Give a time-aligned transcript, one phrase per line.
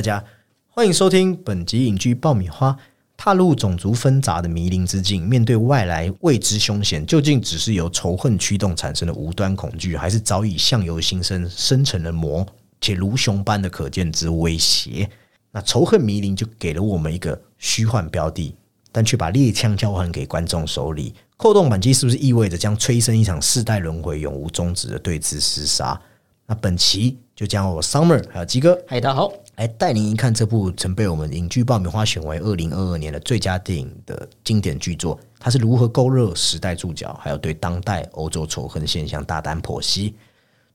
[0.00, 0.24] 大家
[0.70, 2.74] 欢迎收听本集影剧爆米花。
[3.18, 12.46] 踏入种族纷杂的迷林之境，面对外来未知凶险，究竟只是由仇恨驱动产生的无端恐惧，还是早已相由心生生成了魔
[12.80, 15.06] 且如熊般的可见之威胁？
[15.50, 18.56] 那仇恨迷林就给了我们一个虚幻标的，
[18.90, 21.14] 但却把猎枪交还给观众手里。
[21.36, 26.00] 扣动扳机是不是意味着将催生一场世代轮回、永无终止的对峙厮杀？
[26.46, 40.16] 那本期就将我 Summer 还有鸡哥，嗨，大家好，来带您一看这部曾被我们影剧爆米花选为二零二二年的最佳电影的经典巨作，它是如何勾勒时代注脚，还有对当代欧洲仇恨现象大胆剖析。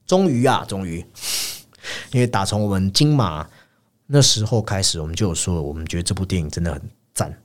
[0.06, 1.04] 终于啊，终于，
[2.14, 3.44] 因为打从我们金马
[4.06, 6.80] 那时候开始，我们就有说，我们觉得这部电影真的很
[7.12, 7.36] 赞。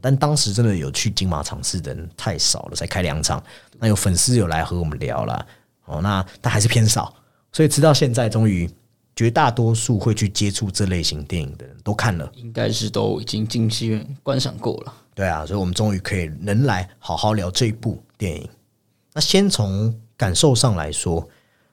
[0.00, 3.40] 但当时真的有去金马场次的人太少了，才开两场。
[3.78, 5.46] 那有粉丝有来和我们聊了，
[5.84, 7.14] 哦，那但还是偏少。
[7.52, 8.68] 所以直到现在，终于
[9.14, 14.94] 绝大多数会去接触这类型电影的人都看了，应该是都已经进戏院观赏过了。
[15.14, 18.48] 对啊，所以我们终于可以能来好好聊这部电影。
[19.12, 21.28] 那先从感受上来说，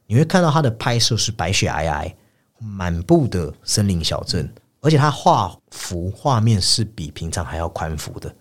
[0.05, 2.13] 你会看到它的拍摄是白雪皑皑、
[2.57, 8.35] 满布的森林小镇，而且它画幅画面是比平常还要宽幅的。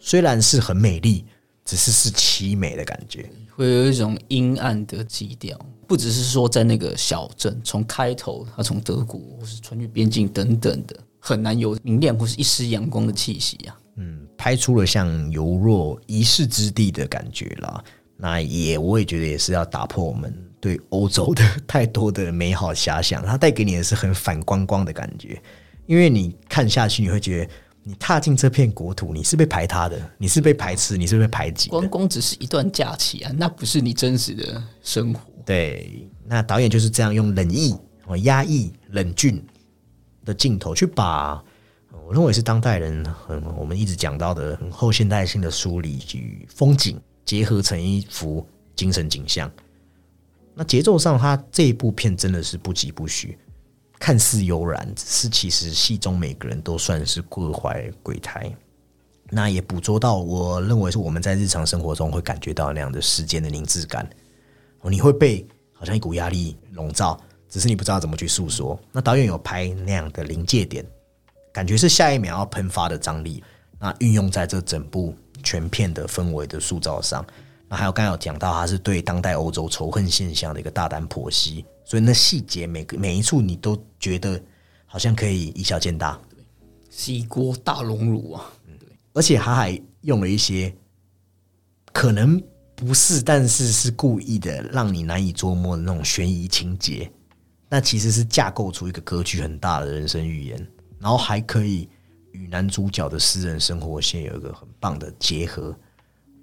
[0.00, 1.26] 虽然是很美丽，
[1.68, 3.28] 只是是凄美的感觉。
[3.54, 13.78] 会有一种阴暗的基调，不只是说在那个小镇，从开头他从德国或是穿越边境等等的，很难有明亮或是一丝阳光的气息啊。
[13.96, 17.84] 嗯，拍出了像犹若一世之地的感觉啦。
[18.16, 25.38] 那也我也觉得也是要打破我们对欧洲的 太多的美好遐想，它带给你的是很反光光的感觉，
[25.84, 27.50] 因为你看下去你会觉得。
[27.88, 31.70] 你踏进这片国土，你是被排他的，你是被排斥，你是被排挤。
[31.70, 35.22] 观光只是一段假期啊，那不是你真实的生活。
[35.46, 39.42] 对，那导演就是这样用冷意、哦压抑、冷峻
[40.22, 41.42] 的镜头去把
[42.04, 49.50] 我认为是当代人很我们一直讲到的很后现代性的梳理与风景结合成一幅精神景象。
[50.54, 53.38] 那节奏上，它这一部片真的是不疾不徐。
[53.98, 58.50] 看似悠然，只是其实戏中每个人都算是各怀鬼胎。
[59.30, 64.08] 那也捕捉到，我认为是我们在日常生活中会感觉到那样的时间的凝滞感。
[64.84, 68.78] 你会被好像一股压力笼罩，只是你不知道怎么去诉说。
[68.90, 70.82] 那导演有拍那样的临界点，
[71.52, 73.42] 感觉是下一秒要喷发的张力。
[73.78, 77.24] 那运用在这整部全片的氛围的塑造上。
[77.68, 81.66] 那还有刚刚有讲到，他是对当代欧洲仇恨现象的一个大胆剖析。
[81.88, 84.38] 所以那细节每个每一处你都觉得
[84.84, 86.44] 好像可以以小见大，对，
[86.90, 88.44] 是一锅大熔炉啊，
[88.78, 90.70] 对，而且他还用了一些
[91.90, 92.38] 可能
[92.76, 97.10] 不是，但是是故意的让你难以捉摸的那种悬疑情节，
[97.70, 100.68] 那其实是架构出一个格局很大的人生预言，
[100.98, 101.88] 然后还可以
[102.32, 105.74] 与男主角的私人生活线有一个很棒的结合。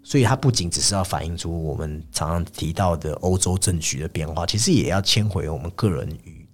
[0.07, 6.47] 所以它不仅只是要反映出我们常常提到的欧洲政局的变化，其实也要牵回我们个人与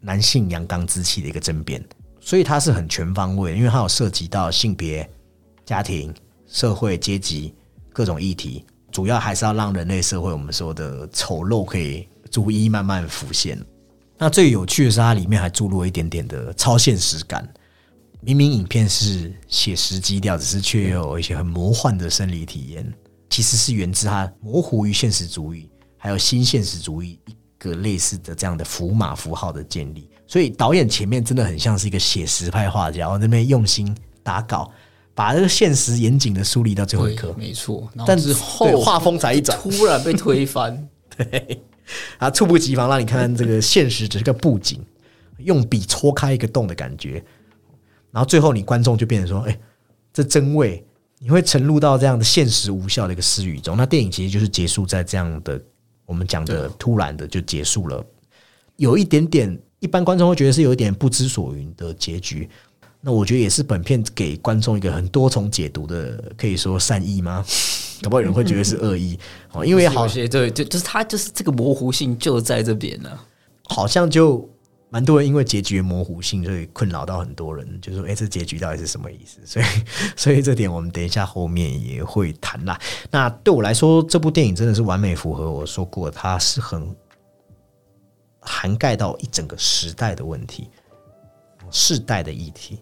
[0.00, 1.80] 男性阳刚之气的一个争辩。
[2.20, 5.08] 所以它是很全方位，因为它有涉及到性别、
[5.64, 6.12] 家庭、
[6.48, 7.54] 社会、阶级
[7.92, 13.56] 各种议题，主要还是要让人类社会我们说的丑陋可以逐一慢慢浮现。
[14.18, 17.48] 那最有趣的是，它里面还注入一点点的超现实感。
[18.26, 22.92] 明明影片是写实基调，只是却有一些很魔幻的生理体验，
[23.30, 30.10] 其实是源自它模糊于现实主义，还有新现实主义一个类似的这样的符码符号的建立。
[30.26, 34.72] 所以导演前面真的很像是一个写实派画家，然后那边用心打稿，
[35.14, 37.32] 把这个现实严谨的梳理到最后一刻。
[37.38, 41.62] 没错，但是后画风才一转，突然被推翻，对，
[42.18, 44.84] 啊，猝不及防让你看看这个现实只是个布景，
[45.38, 47.24] 用笔戳开一个洞的感觉。
[48.10, 49.58] 然后最后，你观众就变成说：“哎，
[50.12, 50.82] 这真味！”
[51.18, 53.74] 你会沉入到这样的现实无效的一个私语中。
[53.74, 55.58] 那电影其实就是结束在这样的
[56.04, 58.04] 我们讲的突然的就结束了，
[58.76, 62.48] 有一点点一般观众会觉得是有一点不知所云的结局。
[63.00, 67.42] 那我觉得也是本片给观众一个很多重解读的，可以说善意吗？
[68.02, 69.18] 可不有人会觉得是恶意
[69.52, 73.10] 哦，因为好些对，就就是他就是这个模糊性就在这边呢，
[73.64, 74.46] 好像就。
[74.88, 79.64] 蛮多人因为结局模糊性，所以困扰到很多人，就说：“哎，这结局到底是什么意思？” 所以，
[80.16, 82.78] 所以这点我们等一下后面也会谈啦。
[83.10, 86.94] 那对我来说，这部电影真的是完美符合我说过，它是很
[88.40, 90.70] 涵盖到一整个时代的问题、
[91.72, 92.80] 世代的议题，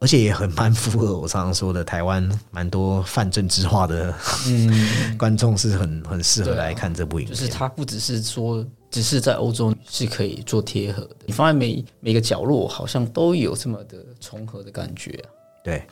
[0.00, 4.12] 而且也很蛮符合我常常说的，台湾蛮多泛政治化的
[4.48, 8.66] 嗯观众是很很适合来看这部影就是它不只是说。
[8.94, 11.16] 只是在欧洲是可以做贴合的。
[11.26, 15.26] 你放在每每个角落，好像都有这么的重合的感觉啊。
[15.64, 15.84] 对，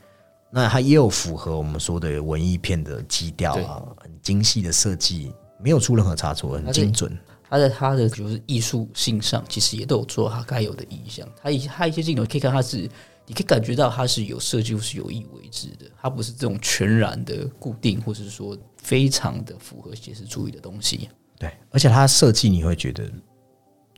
[0.53, 7.19] 那它也有符合我们说的文艺片的基调啊，很精细的设计，没有出任何差错，很精准。
[7.51, 11.29] 它在它的就是艺术性上，其实也都有做它该有的意向。
[11.43, 12.89] 它一它一些镜头可以看，它是
[13.27, 15.91] 你可以感觉到它是有设计，或是有意为之的。
[16.01, 21.09] 它不是这种全然的固定，或是说非常的符合写实主义的东西。
[21.43, 23.03] 对，而且它设计你会觉得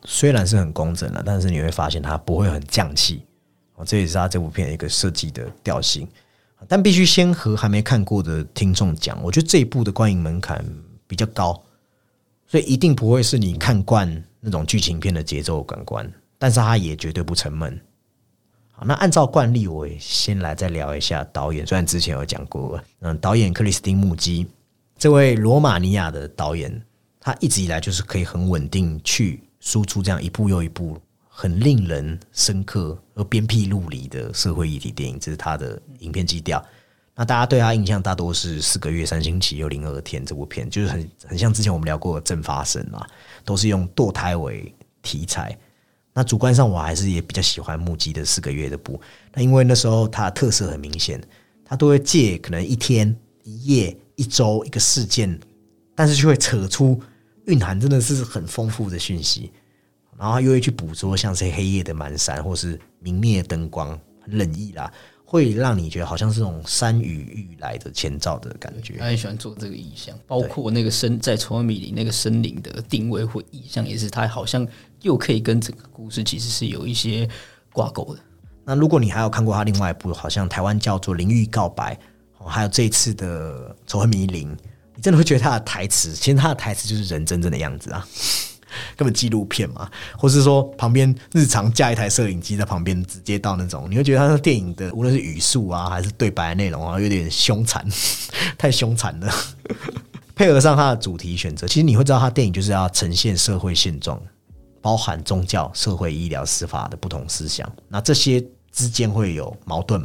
[0.07, 3.23] 虽然是很工整了，但是你会发现它不会很降气。
[3.75, 6.09] 哦，这也是他这部片一个设计的调性。
[6.67, 10.65] 但必须先和还没看过的听众讲，我觉得这一部的观影门槛
[11.07, 11.63] 比较高。
[12.47, 17.79] 所以一定不会是你看惯那种剧情片的节奏感官，但是它也绝对不沉闷。
[18.73, 21.67] 好，那按照惯例，我先来再聊一下导演。
[21.67, 24.47] 虽然之前有讲过，嗯，导演克里斯汀穆基
[24.97, 26.83] 这位罗马尼亚的导演，
[27.25, 36.63] 他一直以来就是可以很稳定去输出这样一部又一部很令人深刻而鞭辟入里的社会议题电影，这是他的影片基调。
[37.17, 43.07] 那大家对他印象大多是四个月三星期又零二天这部片，就是很很像之前我们聊过的《正发生》啊，
[43.43, 45.57] 都是用堕胎为题材。
[46.13, 49.01] 那主观上我还是也比较喜欢木基的四个月的部，
[49.33, 51.19] 那因为那时候它的特色很明显，
[51.65, 55.41] 它都会借可能一天、一夜、一周一个事件，
[55.95, 57.01] 但是就会扯出
[57.47, 59.53] 蕴含真的是很丰富的讯息，
[60.19, 64.93] 然后又会去捕捉像是黑夜的满山或是明灭灯光，很冷意啦。
[65.27, 68.99] 会让你觉得好像是这种山雨欲来的前兆的感觉。
[68.99, 74.69] 他很喜欢做这个意象，包括那个森在《崇文米林》那个森林的定位或意象，也是他好像
[75.01, 77.29] 又可以跟整个故事其实是有一些
[77.73, 78.21] 挂钩的。
[78.65, 81.99] 那如果你还有看过他另外一部，好像台湾叫做《灵域告白》，
[82.47, 84.55] 还有这一次的《崇文米林》，
[84.95, 88.07] 你真的会觉得他的台词，其实他的台词就是人真正的样子啊。
[88.97, 89.89] 根本纪录片嘛，
[90.19, 97.87] 或是说旁边日常架一台摄影机在旁边，直接到那种，你会觉得他的电影的无论是语速啊，还是对白内容啊，有点凶残，
[98.59, 99.33] 太凶残了。
[100.35, 104.21] 配合上他的主题选择，其实你会知道，他电影就是要呈现社会现状，
[104.83, 107.71] 包含宗教、社会、医疗、司法的不同思想。
[107.89, 110.05] 那这些之间会有矛盾，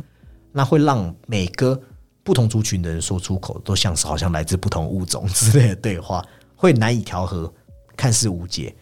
[0.51, 1.79] 那会让每个
[2.23, 6.25] 不同族群的人说出口，都像是好像来自不同物种之类的对话，
[6.55, 7.51] 会难以调和。
[7.97, 8.73] 看似无解，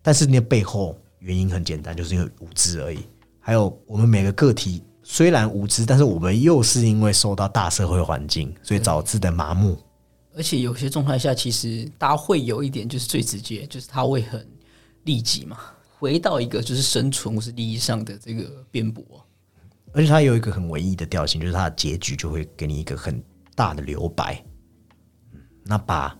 [0.00, 3.00] 但是那背后原因很简单，就是因为无知而已。
[3.38, 9.78] 还有我们每个个体虽然无知，但是我们又是因为受到大社会环境，所以导致的麻木。
[10.34, 14.48] 而且有些状态下，其实大家会有一点，就是最直接，就是他会很
[15.04, 15.58] 利己嘛，
[15.98, 19.04] 回到一个就是生存或是利益上的这个辩驳。
[19.92, 23.22] 而且它有一个很唯一的调性，就是它的结局就会给你一个很
[23.54, 24.42] 大的留白。
[25.64, 26.16] 那把。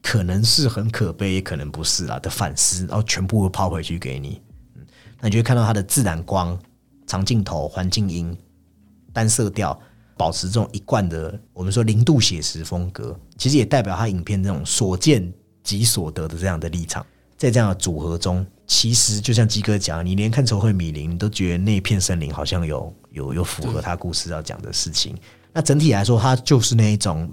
[0.00, 4.40] 可能是很可悲，也可能不是啊的反思，然后全部都抛回去给你。
[4.74, 4.86] 嗯，
[5.20, 6.58] 那你就会看到它的自然光、
[7.06, 8.34] 长镜头、环境音、
[9.12, 9.78] 单色调，
[10.16, 15.30] 保持这种一贯的我们说零度写实风格，其实也代表他影片这种所见
[15.62, 17.04] 即所得的这样的立场。
[17.38, 25.16] 在这样的组合中，其实就像鸡哥讲，你连看《仇恨米林》都觉得那片森林好像有有有符合他故事要讲的事情。
[25.52, 27.32] 那整体来说，他就是那一种。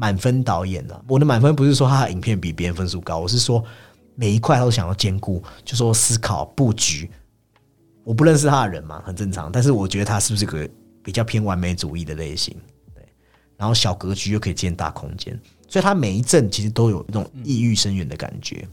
[0.00, 3.64] 满分导演的，我的满分不是说他的影片比别人分数高，我是说
[4.14, 7.10] 每一块他都想要兼顾，就说思考布局。
[8.04, 9.50] 我不认识他的人嘛，很正常。
[9.50, 10.70] 但是我觉得他是不是个
[11.02, 12.56] 比较偏完美主义的类型？
[12.94, 13.04] 对，
[13.56, 18.68] 然后小格局又可以建大空间，所以他每一阵其实都有那种意欲深远的感觉，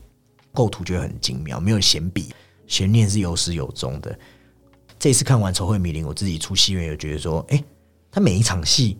[0.55, 2.33] 构图觉得很精妙，没有闲笔，
[2.65, 4.17] 悬念是有始有终的。
[4.97, 7.63] 这次看完《仇恨迷林》，我自己出戏院也觉得说，哎，
[8.09, 8.97] 他每一场戏。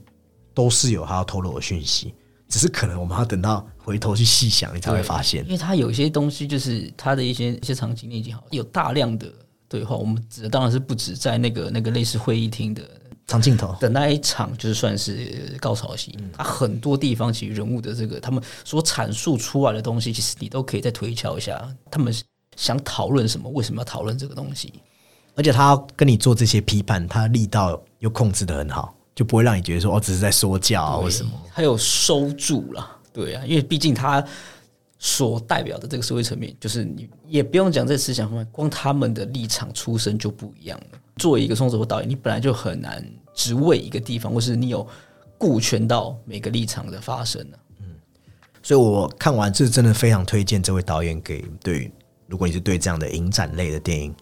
[0.56, 2.14] 都是有他要透露的讯息，
[2.48, 5.44] 只是可能我们要等到回头去细想，你才会发现。
[5.44, 9.30] 因为他有些东西，就是他的一些一些场景已经好，有大量的
[9.68, 9.98] 对话。
[9.98, 12.90] 我们指的当然是不止在那个那个类似会议厅的
[13.27, 16.17] 长镜头的那一场，就是算是高潮戏。
[16.34, 22.13] 他很多地方其实人物的这个他们所阐述出来的东西，其实你都可以再推敲一下，他们
[22.55, 24.74] 想讨论什么，为什么要讨论这个东西。
[25.36, 28.96] 而且他跟你做这些批判，他力道又控制的很好。
[29.15, 31.32] 就不会让你觉得说，哦只是在说教或什么。
[31.53, 34.22] 他有收住了，对啊，因为毕竟他
[35.00, 41.00] 所代表的这个社会层面，就是你也不用讲这思想方面，光他们的立场出身就不一样了。
[41.17, 44.88] 作为一个创作者导演，你本来就很难只为一个地方，或是你有
[45.38, 47.57] 顾全到每个立场的发生呢。
[47.79, 47.95] 嗯，
[48.62, 51.91] 所以我看完这真的非常推荐这位导演给对，
[52.27, 54.15] 如果你是对这样的影展类的电影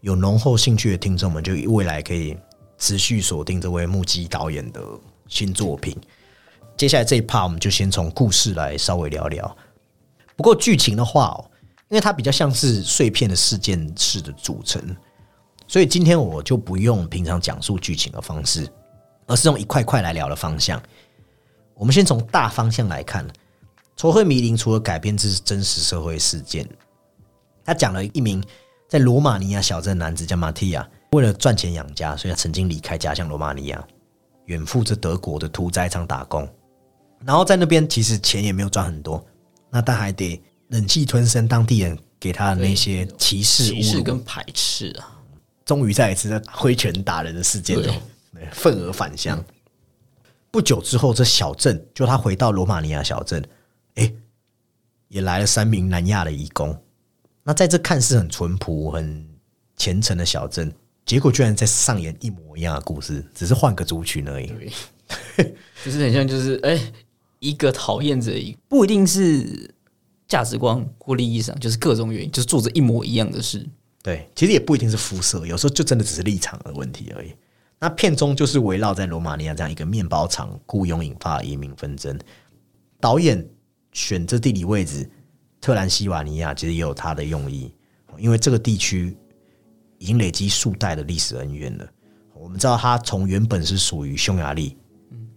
[0.00, 2.36] 有浓厚兴趣的听众们，就未来可以。
[2.82, 4.80] 持续锁定这位目击导演的
[5.28, 5.94] 新作品。
[6.78, 9.56] 接下来这一 part，我们就先从故事来稍微聊聊。
[10.34, 11.38] 不过剧情的话，
[11.90, 14.82] 因为它比较像是碎片的事件式的组成，
[15.70, 18.68] 所以今天我就不用平常讲述剧情的方式，
[19.26, 20.82] 而是用一块块来聊的方向。
[21.74, 23.24] 我们先从大方向来看，
[23.96, 26.68] 《仇恨迷林》除了改编自真实社会事件，
[27.64, 28.42] 他讲了一名
[28.88, 33.80] 在罗马尼亚小镇男子叫马蒂亚，为了赚钱养家，所以他曾经离开家乡罗马尼亚，
[34.46, 36.48] 远赴这德国的屠宰场打工。
[37.24, 39.24] 然后在那边其实钱也没有赚很多，
[39.70, 45.19] 那他还得忍气吞声当地人给他的那些歧视、歧视跟排斥啊，
[45.70, 47.94] 终于再一次在挥拳打人的事件中
[48.50, 49.40] 愤而返乡。
[50.50, 53.40] 不久之后，这小镇就他回到罗马尼亚小镇，
[53.94, 54.12] 哎，
[55.06, 56.76] 也来了三名南亚的义工。
[57.44, 59.24] 那在这看似很淳朴、很
[59.76, 60.74] 虔诚的小镇，
[61.06, 64.48] 结果居然在上演一模一样的故事，只是换个族群而已。
[65.36, 66.92] 对， 就是很像就是哎、
[67.38, 69.72] 一个讨厌者一，不一定是
[70.26, 73.64] 价值观或利益上，就是各种原因，就是做着一模一样的事。
[74.02, 77.34] 对，其实也不一定是肤色，有时候就真的只是立场的问题而已。
[77.78, 82.18] 那片中就是围绕在罗马尼亚这样一个面包厂雇佣引发移民纷争。
[82.98, 83.46] 导演
[83.92, 85.08] 选这地理位置，
[85.60, 87.74] 特兰西瓦尼亚其实也有他的用意，
[88.18, 89.16] 因为这个地区
[89.98, 91.86] 已经累积数代的历史恩怨了。
[92.34, 94.76] 我们知道，它从原本是属于匈牙利，
[95.10, 95.28] 嗯，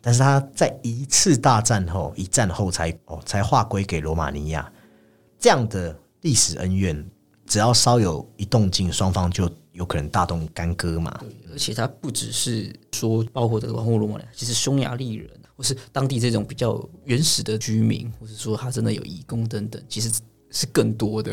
[0.00, 4.72] 但是它在一次大战后，一战后才哦才划归给罗马尼亚。
[5.38, 7.08] 这样的历史恩怨，
[7.48, 11.18] 只要稍有一动静，双方就有可能大动干戈嘛。
[11.50, 20.08] 而且它不只是说包括德国或罗马其实匈牙利人或是当地这种比较原始的居民，或是说他真的有义工等等，其实
[20.50, 21.32] 是更多的。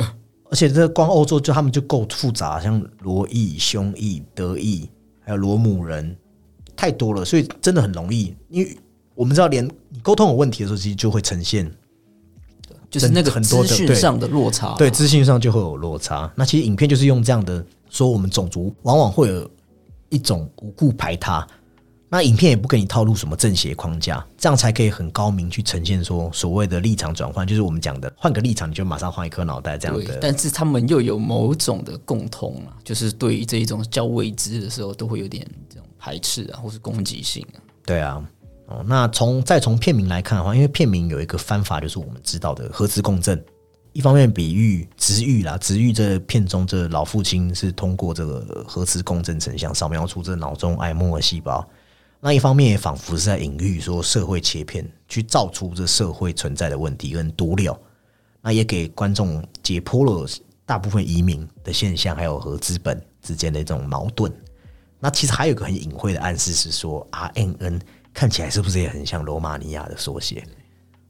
[0.49, 6.15] 而且这光欧洲就他们就够复杂，像罗裔、匈裔、德裔，还有罗姆人，
[6.75, 8.33] 太多了，所以真的很容易。
[8.49, 8.77] 因为
[9.15, 11.71] 我们知道，连你沟通有问题的时候，其实就会呈现
[12.89, 16.31] 就是那个很多资讯上的落差，对资讯上就会有落差。
[16.35, 19.49] 那其实影片就是用这样的说，我们种族往往会有
[20.09, 21.45] 一种无故排他。
[22.07, 30.19] 那影片也不给你套路什么正邪框架，这样才可以很高明去呈现说所谓的立场转换，就是我们讲的换个立场，你就马上换一颗脑袋这样对的。
[30.21, 37.59] 但是他们又有某种的共通啊，就是对于这一种较未知的时候，都会有点这种排斥啊，或是攻击性啊。
[37.85, 38.23] 对啊，
[38.67, 43.43] 哦，那从再从片名来看的话，因为片名有一个翻法，就是我们知道的核磁共振。
[43.93, 51.65] 一方面比喻直喻啦，直喻这片中这老父亲是通过这个核磁共振成像扫描出这脑中癌末细胞。
[52.19, 57.77] 那一方面也仿佛是在隐喻说社会切片，去造出这社会存在的问题跟毒瘤。
[58.41, 60.27] 那也给观众解剖了
[60.65, 64.29] 大部分移民的现象，还有和资本之间的这种矛盾。
[64.99, 67.79] 那其实还有一个很隐晦的暗示是说，RNN
[68.15, 70.43] 看起来是不是也很像罗马尼亚的缩写？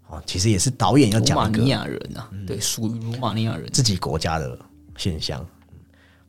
[0.07, 3.69] 哦，其实也是导演要讲罗马尼亚人啊，对，属于罗马尼亚人。
[3.71, 4.59] 自己国家的
[4.97, 5.39] 现象。
[5.41, 5.47] 嗯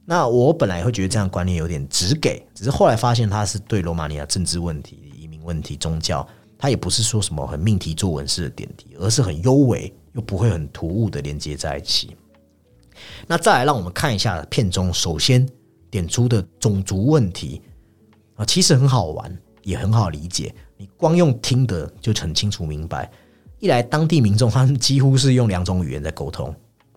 [0.09, 6.25] 那我本来会觉得这样观念有点直给，只是后来发现他是对罗马尼亚政治问题、移民问题、宗教，
[6.56, 12.16] 他也不是说什么很命题作文式的点题，而是很优美又不会很突兀的连接在一起。
[13.26, 15.45] 那再来，让我们看一下片中首先
[15.90, 17.61] 点出的种族问题
[18.37, 20.54] 啊，其实很好玩，也很好理解。
[20.76, 23.11] 你光用听的就很清楚明白。
[23.59, 26.54] 一来，当地民众他们几乎是用两种语言在沟通，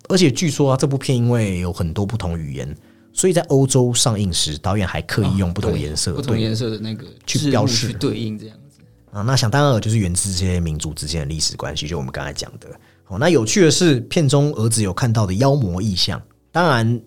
[0.10, 2.76] 而且据说啊，这部片因为有很多不同语言，
[3.14, 8.82] 所以在欧洲上映时，导演还刻意用不同颜色、对不同颜色的那个去标示去对应这样子。
[9.12, 12.68] 啊，那想当然了，就是源自这些民族之间的历史关系，就我们刚才讲的。
[13.08, 16.22] 哦，那有趣的是，片中儿子有看到的妖魔意象，
[16.52, 17.02] 当然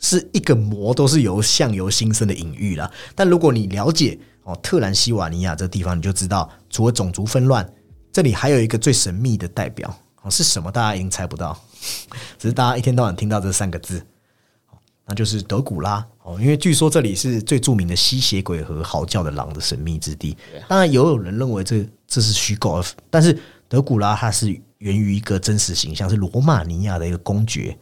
[0.00, 2.88] 是一个魔都是由相由心生的隐喻啦。
[3.14, 7.70] 但如果你了解哦特兰西瓦尼亚这个地方，你就知道，除了种族纷乱，
[8.10, 10.72] 这里还有一个最神秘的代表哦是什么？
[10.72, 11.58] 大家已经猜不到，
[12.38, 13.98] 只是大家一天到晚听到这三个字，
[14.70, 20.34] 哦那就是德古拉哦，因为据说这里是最著名的吸血鬼和嚎叫的狼的神秘之地。
[20.66, 23.38] 当然，也有人认为这这是虚构，但是
[23.68, 27.76] 德古拉它是源于一个真实形象，是罗马尼亚的一个公爵。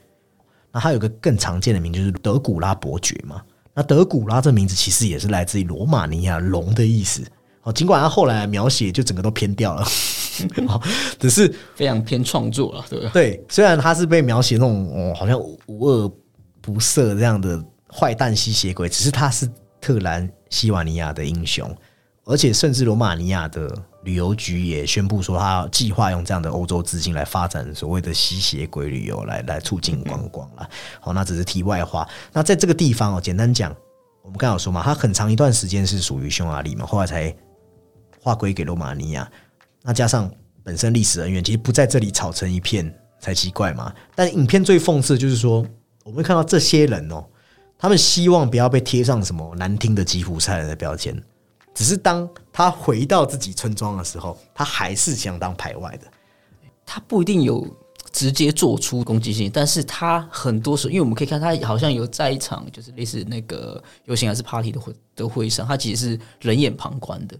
[0.72, 3.40] 那它有个更常见的名就是德古拉伯爵嘛。
[3.76, 7.22] 那德古拉这名字其实也是来自于罗马尼亚龙的意思。
[7.62, 9.82] 哦，尽管他后来描写就整个都偏掉了，
[10.68, 10.80] 哦，
[11.18, 13.10] 只是非常偏创作了，对吧？
[13.12, 16.10] 对，虽然他是被描写那种哦，好像无恶
[16.60, 19.46] 不赦这样的坏蛋吸血鬼，只是他是
[19.80, 21.76] 特兰西瓦尼亚的英雄，
[22.24, 23.68] 而且甚至罗马尼亚的
[24.06, 30.66] 旅游局也宣布说，他计划用这样的欧洲资金来发展所谓的吸血鬼旅游，来来促进观光啦。
[31.00, 32.08] 好，那只是题外话。
[32.32, 33.74] 那在这个地方哦，简单讲，
[34.22, 37.34] 我们刚刚说嘛，它很长一段时间是属于匈牙利嘛，后来才
[38.22, 39.28] 划归给罗马尼亚。
[39.82, 40.30] 那加上
[40.62, 43.92] 本身历史恩怨，其实不在这里吵成一片，才奇怪嘛。
[44.14, 45.66] 但影片最讽刺的就是说，
[46.04, 47.24] 我们看到这些人哦，
[47.76, 51.20] 他们希望不要被贴上什么难听的吉普赛人的标签，
[51.76, 56.06] 只是当他回到自己村庄的时候，他还是想当排外的。
[56.86, 57.66] 他不一定有
[58.10, 67.36] 直接做出攻击性，但是他很多时候，因为我们可以看他好像有在一场就是类似那个游行还是 party 的会的会上，他其实是冷眼旁观的。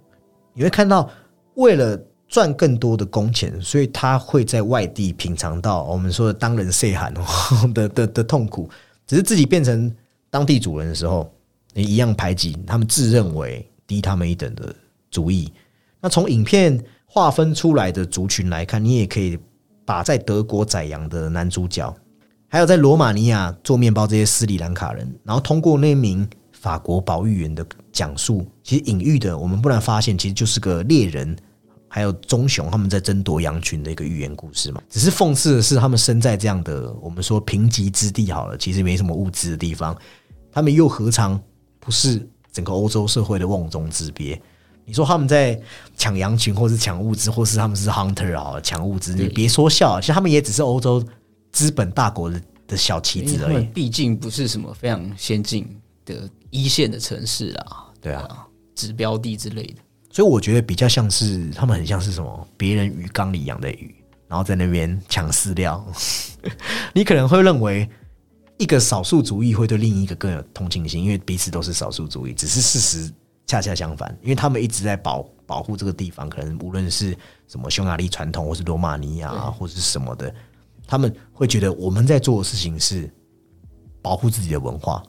[0.53, 1.09] 你会看到，
[1.55, 7.15] 为了赚更多的工钱，所以他会在外地品尝到我们说的当人岁寒
[7.73, 8.69] 的的的痛苦。
[9.07, 9.91] 只是自己变成
[10.29, 11.33] 当地主人的时候，
[11.73, 14.75] 你一样排挤他们自认为低他们一等的
[15.11, 15.53] 主意。
[16.01, 19.39] 那从影片划分出来的族群来看，你也可以
[19.85, 21.95] 把在德国宰羊的男主角，
[22.49, 31.37] 还有在罗马尼亚做面包这些斯里兰卡人，然后通过那名法国保育员的讲述，其实隐喻的，我们不难发现，其实就是个猎人
[31.89, 34.83] 还有棕熊他们在争夺羊群的一个寓言故事嘛。
[34.91, 39.97] 只是讽刺的是，他们生在这样的我们说贫瘠之地，好了，其实没什么物资的地方，
[40.53, 41.41] 他们又何尝
[41.79, 44.41] 不是整个欧洲社会的瓮中之鳖？
[44.87, 45.61] 你说他们在
[45.95, 51.05] 抢羊群，或是抢物资，或是他们是 hunter 啊，抢物资，你别说笑，其实他们也只是欧洲
[51.53, 53.65] 资本大国的的小棋子而已。
[53.67, 55.69] 毕竟不是什么非常先进
[56.07, 59.75] 的一线的城市啊，对啊，指标地之类的。
[60.11, 63.95] 所以我觉得比较像是他们很像是什么别人鱼缸里养的鱼，
[64.27, 65.87] 然后在那边抢饲料。
[66.95, 67.87] 你可能会认为
[68.59, 72.33] 一个少数族裔会对另一个更有同情心，因为彼此都是少数族裔。
[72.33, 73.13] 只是事实
[73.47, 77.17] 恰恰相反，因为他们一直在保保护这个地方，可能无论是
[77.49, 80.35] 什么匈牙利传统，或是罗马尼亚，或者是什么的，
[80.87, 83.13] 他们会觉得我们在做的事情是
[84.01, 85.03] 保护自己的文化，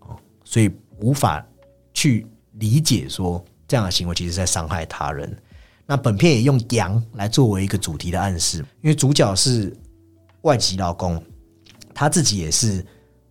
[0.00, 1.44] 哦，所以无法
[1.94, 3.44] 去理解说。
[3.68, 5.34] 这样的行为其实在伤害他人。
[5.86, 9.74] 那本片也用羊来作为一个主题的暗示，因为主角是
[10.42, 11.22] 外籍劳工，
[11.94, 12.84] 他自己也是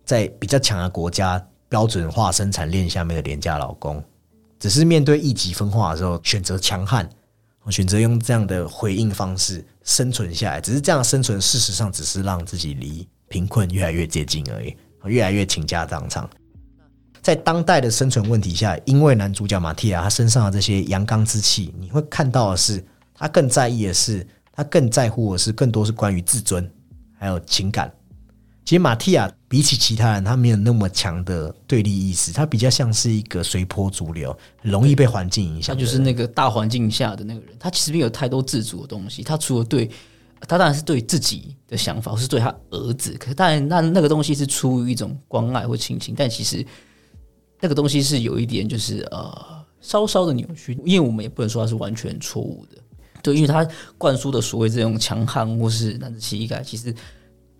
[0.04, 4.02] 在比较强的国家标准化生产链下面的廉价劳工，
[4.58, 7.08] 只是面对一级分化的时候选择强悍，
[7.70, 10.60] 选择用这样的回应方式生存下来。
[10.60, 16.28] 只是这样生存，事实上只是让自己离贫困越来越接近而已，越来越倾家荡产。
[17.22, 26.68] 在当代的生存问题下，因为男主角马蒂亚他身上的这些阳刚之气，你会看到的是，他更在意的是，他更在乎的是，更多是关于自尊
[27.16, 27.92] 还有情感。
[28.72, 35.76] 其实马蒂亚比起其他人，他没有那么强的对立意识，他比较像是一个随波逐流，容易被环境影响。
[35.76, 39.22] 他就是那个大环境下的那个人，他其实没有太多自主的东西。
[39.22, 39.90] 他除了对
[40.48, 46.64] 他当然是对自己的想法，或是对他儿子，可是当然那那个东西是出于一种关爱或亲情，但其实。
[47.60, 52.78] 那个东西是有一点，就是呃，稍稍的扭曲，因为我们也不能说他是完全错误的，
[53.22, 56.92] 对，因为他灌输的所谓这种强悍或是男子气概，其实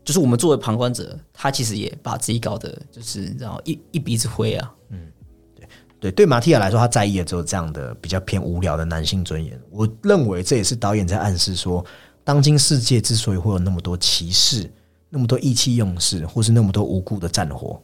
[0.04, 5.10] 就是我们作为旁观者，他其实也把自己搞得就是然后一一鼻子灰啊，嗯，
[5.54, 5.68] 对
[6.00, 9.60] 对，对马蒂亚来说，他在意的只有这样的比较偏无聊的男性尊严。
[9.70, 11.84] 我认为这也是导演在暗示说，
[12.24, 14.70] 当今世界之所以会有那么多歧视、
[15.08, 17.80] 那么多意气用事，或是那么多无辜的战火。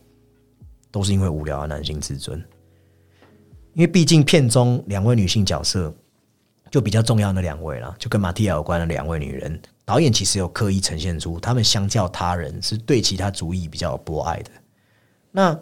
[0.91, 2.43] 都是因为无聊的男性自尊，
[3.75, 5.95] 因为毕竟片中两位女性角色
[6.71, 14.51] 就比较重要的两位了，就跟马蒂亚有关的两位女人，导演其实有刻意呈现出他们相较他人是对其他主义比较博爱的。
[15.31, 15.59] 那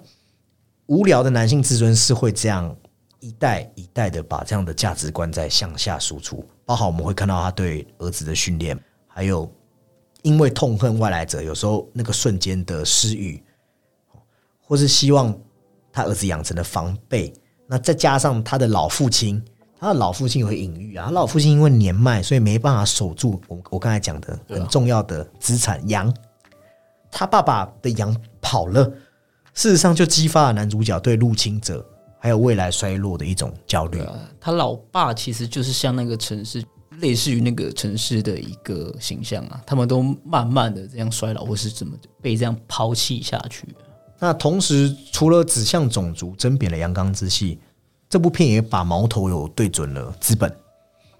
[0.86, 2.76] 无聊的男性自尊是会这样
[3.20, 9.48] 一代一代的把这样的价值观在向下输出，包含我们会看到他对儿子的训练，还有
[10.22, 13.40] 因为痛恨外来者，有时候那个瞬间的失语。
[14.60, 15.32] 或是希望
[15.92, 17.32] 他儿子养成的防备，
[17.68, 19.40] 那再加上他的老父亲，
[19.78, 26.12] 他的老父亲有隐喻啊，他老父亲因为年迈，所以没办法守住我我刚才讲的很重要的资产羊，
[27.10, 28.84] 他爸爸的羊跑了，
[29.52, 31.86] 事实上就激发了男主角对入侵者
[32.18, 34.02] 还有未来衰落的一种焦虑。
[34.40, 36.64] 他老爸其实就是像那个城市，
[37.00, 43.68] 类似于那个城市的一个形象啊，他们都慢慢的这样衰老，或是怎么被这样抛弃下去。
[44.18, 47.60] 那同时，除了指向种族争贬的阳刚之气，
[48.08, 50.54] 这部片也把矛头有对准了资本。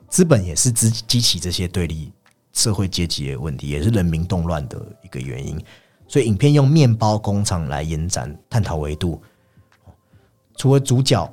[0.08, 2.12] 资本也是激激起这些对立
[2.52, 5.60] 社会阶级的问题，也是人民动乱的一个原因。
[6.08, 9.20] 所以，影片用面包工厂来延展探讨维度。
[10.56, 11.28] 除了主角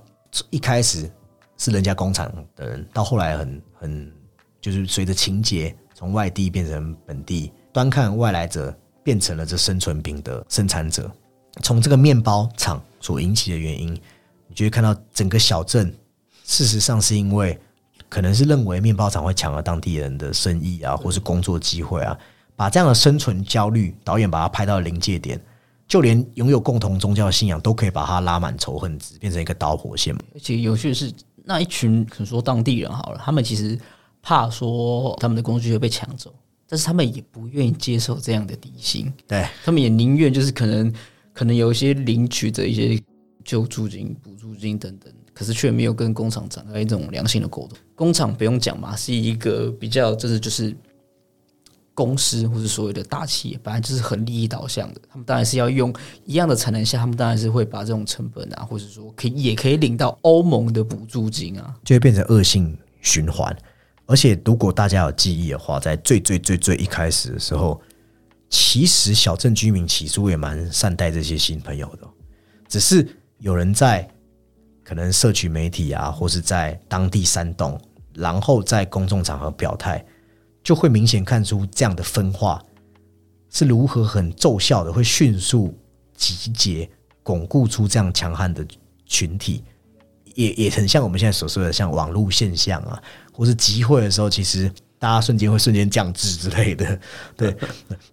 [0.50, 1.10] 一开始
[1.58, 4.12] 是人家工厂的人，到后来很很
[4.60, 11.10] 就是随着情节从外地变成本地，端看外来者变成了这生存品的生产者。
[11.62, 13.96] 从这个面包厂所引起的原因，
[14.54, 15.92] 你就会看到整个小镇，
[16.46, 17.60] 事实上是因为
[18.08, 22.16] 可能是认为面包厂会抢了当地人的生意啊，或是工作机会啊，
[22.56, 25.42] 把这样的生存焦虑，导演把它拍到临界点，
[25.88, 30.16] 就连拥有共同宗教信仰都可以把它拉满仇恨值，变成一个导火线。
[30.36, 31.12] 而且有趣的是，
[31.44, 33.76] 那一群可能说当地人好了，他们其实
[34.22, 36.32] 怕说他们的工具会被抢走，
[36.70, 39.48] 但是他们也不愿意接受这样的底薪，对。
[39.66, 40.94] 他们也宁愿就是可能
[41.34, 43.02] 可能有一些领取的一些
[43.44, 47.78] 救助金、补助金等等，可是却没有跟工厂展开一种良性的沟通。
[47.96, 50.76] 工厂不用讲嘛，是一个比较真的就是
[51.94, 55.02] 公司或是所谓的大企业，本来就是很利益导向的。
[55.10, 55.94] 他们当然是要用
[56.26, 61.76] 一样的产能下，他们当然是会把这种成本啊，或者说可以也可以领到欧盟的补助金啊。
[61.84, 63.56] 就会变成恶性循环。
[64.06, 67.82] 而且，如果大家有记忆的话，在最最最最一开始的时候，
[68.50, 72.08] 其实小镇居民起初也蛮善待这些新朋友的，
[72.68, 73.08] 只是
[73.44, 74.08] 有人在
[74.86, 77.78] 可能社区媒体啊，或是在当地煽动，
[78.14, 80.04] 然后在公众场合表态，
[80.64, 82.64] 就会明显看出这样的分化
[83.50, 85.78] 是如何很奏效的，会迅速
[86.16, 86.90] 集结、
[87.22, 88.66] 巩固出这样强悍的
[89.06, 89.62] 群体。
[90.36, 93.04] 也也很像我们现在所说的，像网络现象啊，
[93.34, 96.98] 或是集会的时候，其实大家瞬间会瞬间降智之类的。
[97.36, 97.54] 对，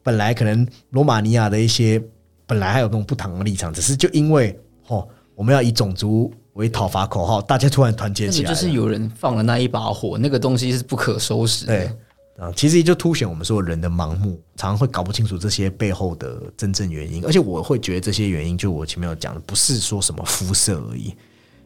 [0.03, 2.03] 本来可能罗马尼亚的一些
[2.47, 5.09] 本来还有那种不同的立场，只是就因为哦，
[5.41, 11.75] 我们要以种族为讨伐口号，大家突然团结起来就是有人放了那一把火，那个东西是不可收拾的。
[11.75, 11.97] 对
[12.37, 17.25] 啊，其实也就凸显我们说人的盲目，常常会搞不清楚这些背后的真正原因。
[17.25, 21.17] 而且我会觉得这些原因，就我前面有讲的，不是说什么肤色而已，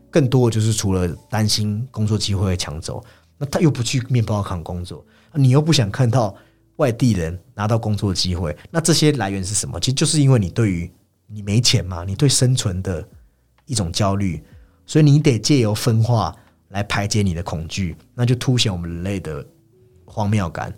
[0.09, 3.03] 更多的就是除了担心工作机会会抢走，
[3.37, 6.33] 那他又不去面包厂工作，你又不想看到
[6.77, 9.81] 外地人拿到工作机会，那这些来源是什么？
[9.81, 10.89] 其实就是因为你对于
[11.27, 13.05] 你没钱嘛，你对生存的
[13.67, 14.43] 一种焦虑，
[14.87, 16.35] 所以你得借由分化
[16.69, 19.45] 来排解你的恐惧，那就凸显我们人类的
[20.05, 20.73] 荒谬感。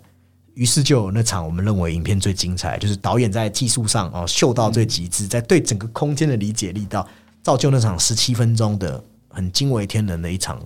[0.53, 7.07] 于是就有那场我们认为影片最精彩，就是导演在技术上哦秀到最极致，在对整个空间的理解力到
[7.43, 10.59] 造就那场十七分钟的很惊为天人的一场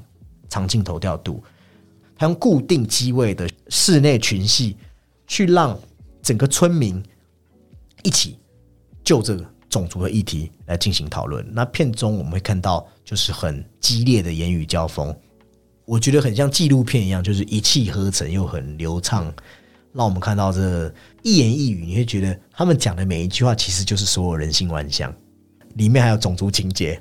[0.47, 1.43] 长镜头调度。
[2.15, 4.77] 他用固定机位的室内群戏，
[5.27, 5.77] 去让
[6.21, 7.03] 整个村民
[8.03, 8.37] 一起
[9.03, 11.43] 就这个种族的议题来进行讨论。
[11.51, 15.15] 那片中我们会看到，就是很激烈的言语交锋，
[15.85, 19.33] 我觉得很像纪录片一样，就是一气呵成又很流畅，
[19.93, 25.11] 让我们看到这一言一语，你会觉得他们讲的每一句话其实就是所有人性万象。
[25.75, 26.99] 里面还有种族情节，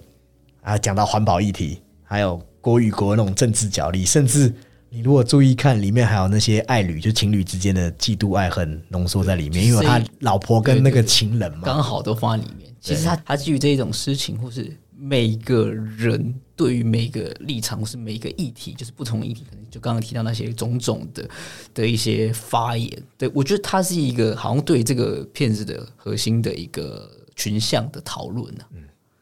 [0.63, 4.55] 啊，讲到环保议题，还有国与国那种政治角力，甚至
[4.93, 12.69] 你如果注意看，里面还有那些爱侣，就情侣之间的嫉妒爱恨浓缩在里面，因为他老婆跟那个情人嘛，刚好都放在里面。
[12.81, 21.29] 其实他他基于这一种事情，或是每个人对于每个立场或是每一个议题，就是不同议题，可能就刚刚提到那些种种的
[21.73, 22.91] 的一些发言。
[23.17, 28.65] 对我觉得他是一个好像对这个片子的核心的一个群像的讨论呢、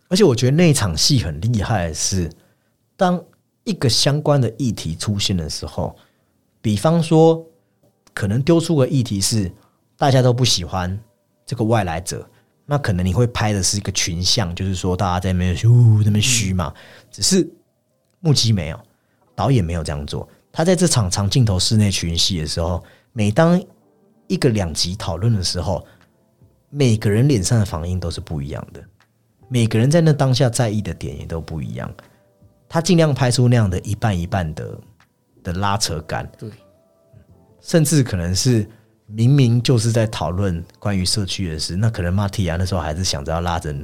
[0.08, 2.30] 而且我觉得那一场戏很厉害的是，
[2.96, 3.22] 当
[3.68, 5.94] 一个相关的议题出现的时候，
[6.62, 7.44] 比方说，
[8.14, 9.52] 可能丢出个议题是
[9.94, 10.98] 大家都不喜欢
[11.44, 12.26] 这个外来者，
[12.64, 15.68] 那可能你会拍的是一个群像，就是说大家在那边嘘
[16.02, 16.72] 那边嘘嘛。
[17.10, 17.46] 只是
[18.20, 18.80] 目击没有，
[19.34, 20.26] 导演没有这样做。
[20.50, 23.62] 他在这场长镜头室内群戏的时候，每当
[24.28, 25.86] 一个两极讨论的时候，
[26.70, 28.82] 每个人脸上的反应都是不一样的。
[29.50, 31.92] 每个人在那当下在意的点也都不一样，
[32.68, 34.78] 他尽量拍出那样的一半一半的
[35.42, 36.50] 的拉扯感，对，
[37.60, 38.68] 甚至可能是
[39.06, 43.74] 明明就是在讨论关于社区的事，那可能马蒂亚那时候还是想着要拉着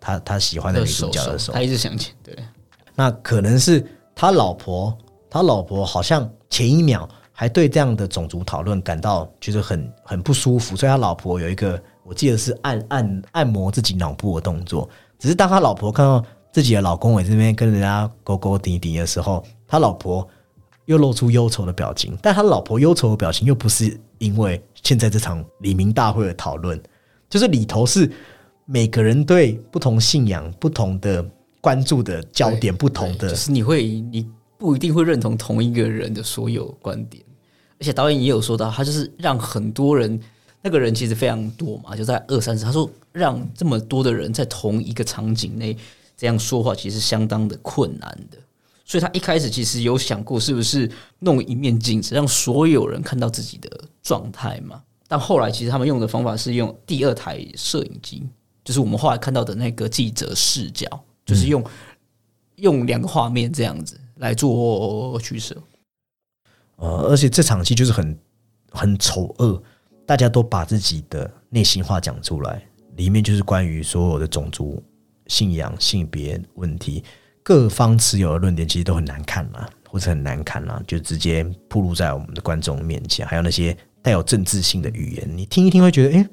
[0.00, 1.52] 他他喜欢的女主角的手。
[1.52, 2.34] 他，一直想起，对，
[2.94, 4.96] 那可能是他老婆，
[5.28, 14.88] 他老婆好像前一秒还对这样的种族讨论感到觉得很很不舒服，所以他老婆有一个我记得是按按按摩自己脑部的动作。
[15.18, 20.26] 只是当他老婆看到自己的老公也在那边跟人家勾勾滴滴的时候，他老婆
[20.86, 22.16] 又露出忧愁的表情。
[22.20, 26.80] 但他老婆忧愁的表情又不是因为现在这场李明大会的讨论，
[27.28, 28.10] 就是里头是
[28.64, 31.24] 每个人对不同信仰、不同的
[31.60, 37.22] 关注的焦点不同的就是你会你不一定会认同同一个人的所有观点，
[37.78, 40.20] 而且导演也有说到，他就是让很多人，
[40.62, 45.76] 那个人其实非常多嘛，就在二三十，他说让这么多的人在同一个场景内
[46.20, 48.36] 这样说话，其实相当的困难的。
[48.84, 54.82] 所以他一开始其实有想过，是不是弄一面镜子，让所有人看到自己的状态嘛？
[55.08, 58.28] 但后来其实他们用的方法是用第二台摄影机，
[58.62, 60.86] 就是我们后来看到的那个记者视角，
[61.24, 61.64] 就是用、
[62.56, 65.56] 用两个画面这样子来做取舍。
[66.76, 68.18] 呃，而且这场戏就是很
[68.70, 69.62] 很丑恶，
[70.04, 72.62] 大家都把自己的内心话讲出来，
[72.96, 74.82] 里面就是关于所有的种族、
[75.30, 77.04] 信仰、性别问题，
[77.44, 83.24] 各方持有的论点其实都很难看啦，或者很难看啦，就直接暴露在我们的观众面前。
[83.24, 86.28] 还有那些带有政治性的语言，你听一听会觉得，诶，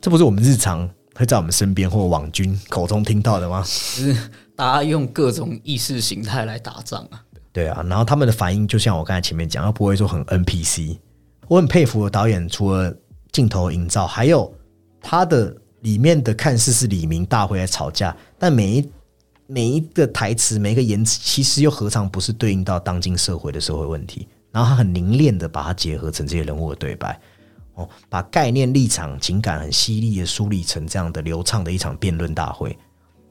[0.00, 3.62] 这不是我们日常会在我们身边或网军口中听到的吗？
[3.62, 7.22] 就是大家用各种意识形态来打仗啊。
[7.52, 10.98] 对啊，然后他们的反应就像我刚才前面讲，他不会说很 NPC。
[11.46, 12.92] 我很佩服导演，除了
[13.30, 14.52] 镜头营造，还有
[15.00, 18.90] 他的里面的看似是李明大会在吵架，但每一
[19.46, 24.26] 每一个台词、每一个言辞，其实又何尝不是对应到当今社会的社会问题？
[24.50, 27.20] 然后他很凝练的把它结合成这些人物的对白，
[27.74, 32.76] 哦，把概念、立场、情感很犀利的梳理成这样的流畅的一场辩论大会。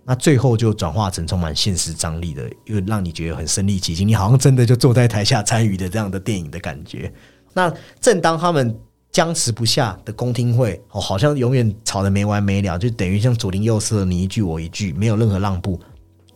[0.05, 7.11] 那最后就转化成充满现实张力的，又让你觉得很身临其境，你好像真的就坐在台下参与的这样的电影的感觉。
[7.53, 8.77] 那正当他们
[9.13, 15.79] 僵持不下的公听会，哦，好像永远吵得没完没了，就等于像左邻右舍你一句我一句，没有任何让步。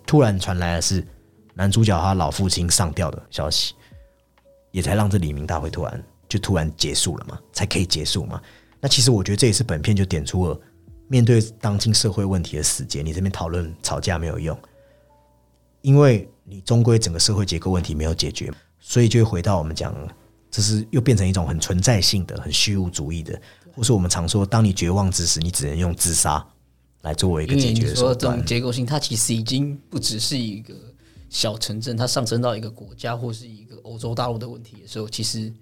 [0.05, 1.05] 突然传来的是
[1.55, 3.73] 男主角他老父亲上吊的消息，
[4.69, 8.39] 也才让这李明大会突然就突然结束了嘛，才可以结束嘛。
[8.79, 10.57] 那其实我觉得这也是本片就点出了
[11.07, 14.55] 面对当今社会问题的死结，你这边讨论吵架没有用，
[15.81, 19.91] 因为你终归整个社会结构问题没有解决，所以就会回到我们讲。
[20.57, 23.39] 这是又变成一种很存在性的、很虚无主义的，
[23.75, 26.43] 或是我们常说，当你绝望之时，你只能用自杀
[27.03, 28.17] 来作为一个解决手段。
[28.17, 30.73] 这种结构性，它其实已经不只是一个
[31.29, 35.53] 小城镇，它上升到一个国家或是一个欧洲大陆的问题的时候，其实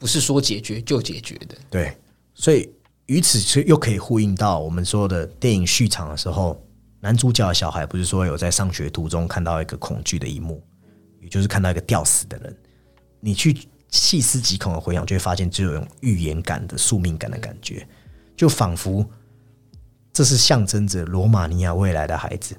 [0.00, 1.56] 不是说解决就解决的。
[1.70, 1.96] 对，
[2.34, 2.68] 所以
[3.06, 6.60] 与此却又可以呼应到我们说的电影续场的时候，
[6.98, 10.60] 男主角的小孩不是说有在上学途中看到一个恐惧的一幕，
[11.22, 12.56] 也就是看到一个吊死的人，
[13.20, 13.56] 你去。
[13.94, 17.86] 细思极恐的回想，就会发现这种预言感的宿命感的感觉，
[18.36, 19.08] 就仿佛
[20.12, 22.56] 这是象征着罗马尼亚未来的孩子，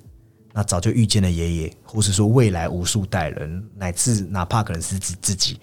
[0.54, 5.60] 那早就遇见了爷爷，或是说未来无数代人，乃至哪怕可能是自自己，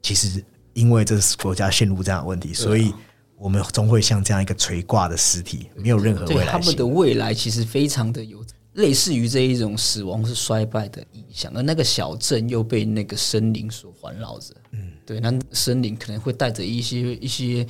[0.00, 2.94] 其实因为这国家陷入这样的问题，所以
[3.36, 6.52] 我们终会像这样一个垂挂的尸体，没有任何未来。
[6.52, 8.44] 他们的未来其实非常的有。
[8.74, 14.54] 类似于这一种死亡是衰败的意象，而那个小镇又被那个森林所环绕着。
[14.72, 17.64] 嗯，对，那森林可能会带着一些一些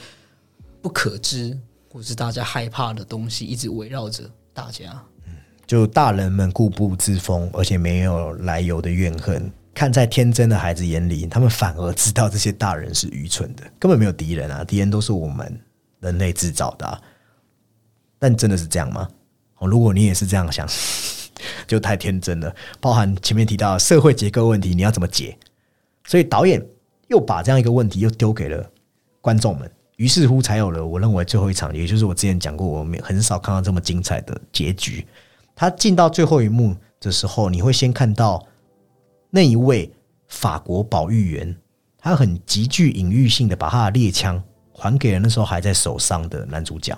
[0.81, 1.57] 不可知
[1.92, 5.01] 或是大家害怕的东西，一直围绕着大家。
[5.27, 5.35] 嗯，
[5.66, 15.61] 就大人们固步自封，而且没有来由的怨恨，看在天真的孩子眼里，他们反而知道这些大人是愚蠢的，根本没有敌人啊，敌人都是我们
[16.01, 17.03] 人类制造的。
[18.18, 19.07] 但真的是这样吗？
[19.59, 20.66] 哦，如果你也是这样想，
[21.68, 22.55] 就太天真了。
[22.81, 25.37] 包含前面提到社会结构问题，你要怎么解？
[26.07, 26.64] 所以导演
[27.09, 28.69] 又把这样一个问题又丢给了
[29.21, 35.07] 观众们，于是乎才有了我认为最后一场，也就是我之前讲过，我们很少看到这么精彩的结局。
[35.55, 38.45] 他进到最后一幕的时候，你会先看到
[39.31, 39.90] 那一位
[40.29, 41.57] 法国保育员，
[41.99, 44.42] 他很极具隐喻性的把他的猎枪
[44.73, 46.97] 还给了那时候还在手上的男主角。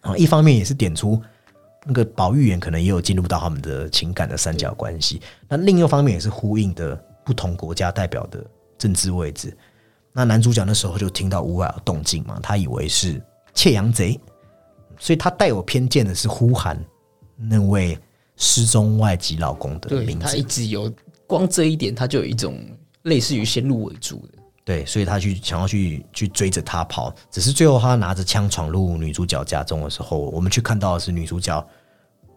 [0.00, 1.20] 啊，一方面也是点出。
[1.84, 8.38] 那个保育员可能也有进入到他们的情感的三角关系，那另一方面也是呼应的不同国家代表的
[8.82, 9.56] 政治位置。
[10.12, 13.22] 那男主角那时候就听到屋外有动静嘛，他以为是
[13.54, 14.20] 窃洋贼，
[14.98, 16.76] 所以他带有偏见的是呼喊
[17.36, 17.96] 那位
[18.36, 20.26] 失踪外籍老公的名字。
[20.26, 20.92] 他一直有
[21.28, 22.58] 光这一点，他就有一种
[23.04, 24.38] 类似于先入为主的。
[24.64, 31.64] 对，所以他去想要去去追着他跑，只是最后他拿着枪闯入女主角家中的时候，我们去看到的是女主角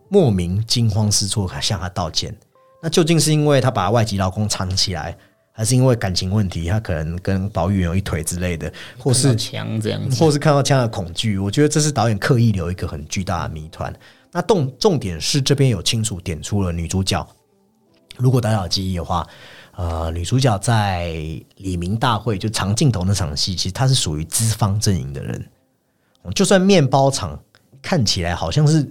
[0.10, 2.36] 莫名惊慌失措向他道歉。
[2.82, 5.18] 那究竟是因为他把外籍老公藏起来，
[5.58, 6.68] 还是因为感情问题？
[6.68, 11.38] 他可能跟保育员有一腿之类的，或是枪这样子，或是看到枪的恐惧？
[11.38, 13.94] 我觉得这是导演刻意留一个很巨大的谜团。
[14.34, 17.26] 那重重点是这边有清楚点出了女主角，
[18.18, 19.26] 如果大家有记忆的话。
[19.78, 21.12] 呃，女主角在
[21.58, 25.46] 李明大会就长镜头那场戏，其实她是属于资方阵营的人。
[26.34, 27.38] 就算面包厂
[27.82, 28.90] 看起来好像是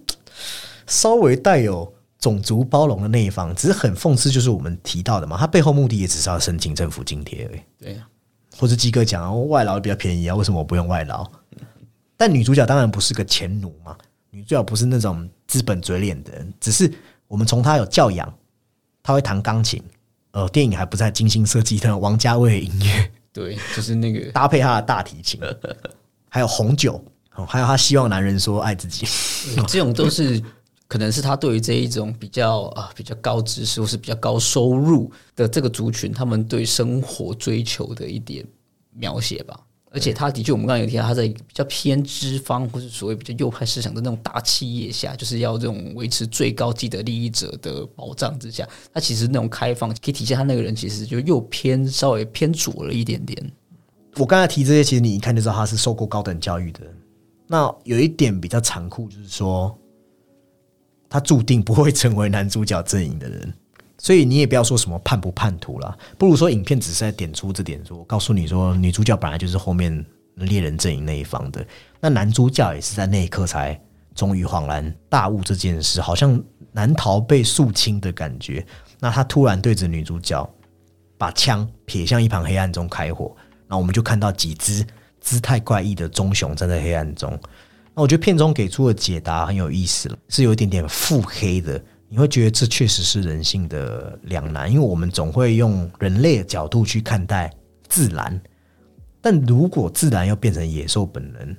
[0.87, 1.91] 稍微带有
[2.25, 7.61] 种族包容的那一方，只是很讽刺，就是我们提到的嘛，他背后目的也只是要申请政府津贴而已。
[7.79, 8.09] 对呀，
[8.57, 11.31] 或者鸡哥讲外劳比较便宜啊，为什么我不用外劳？
[12.17, 13.95] 但女主角当然不是个钱奴嘛，
[14.31, 16.91] 女主角不是那种资本嘴脸的人，只是
[17.29, 18.33] 我们从她有教养，
[19.03, 19.83] 她会弹钢琴。
[20.31, 25.39] 呃，电影还不在精心设计的王家卫音乐，对，就是那个搭配他的大提琴，
[26.29, 27.01] 还有红酒，
[27.37, 29.07] 哦，还有他希望男人说爱自己，
[29.69, 30.43] 这种都是
[30.95, 38.47] 可能是他对于这一种比较啊比较高知识或是比较高收入的这个族群，他们对生活追求的一点
[38.93, 39.59] 描写吧。
[39.91, 53.53] 而且他的确，我们刚刚有提到，他在比较偏资方或是所谓比较右派思想的那种大企业下，就是要这种维持最高既得利益者的保障之下，他其实那种开放可以体现他那个人其实就又偏稍微偏左了一点点。
[54.15, 56.83] 我刚才提这些，其实你一看就知道他是受过高等教育的。
[57.49, 59.77] 那有一点比较残酷，就是说
[61.15, 63.55] 他注定不会成为男主角阵营的人。
[63.99, 71.65] 所以你也不要说什么叛不叛徒啦，不如说影片只是在点出这点，说告诉你说女主角本来就是后面猎人阵营那一方的，
[72.01, 73.81] 那男主角也是在那一刻才
[74.13, 78.67] 终于恍然大悟这件事，好像难逃被肃清的感觉。
[78.99, 80.45] 那他突然对着女主角
[81.17, 83.37] 把枪撇向一旁黑暗中开火，
[83.69, 84.85] 那我们就看到几只
[85.21, 87.39] 姿态怪异的棕熊站在黑暗中。
[87.95, 91.81] 那我觉得片中给出的解答很有意思了，是有一点点腹黑的。
[92.09, 97.51] 你会觉得这确实是人性的两难，因为我们总会用人类的角度去看待
[97.89, 98.41] 自然，
[99.21, 101.57] 但如果自然要变成野兽本能，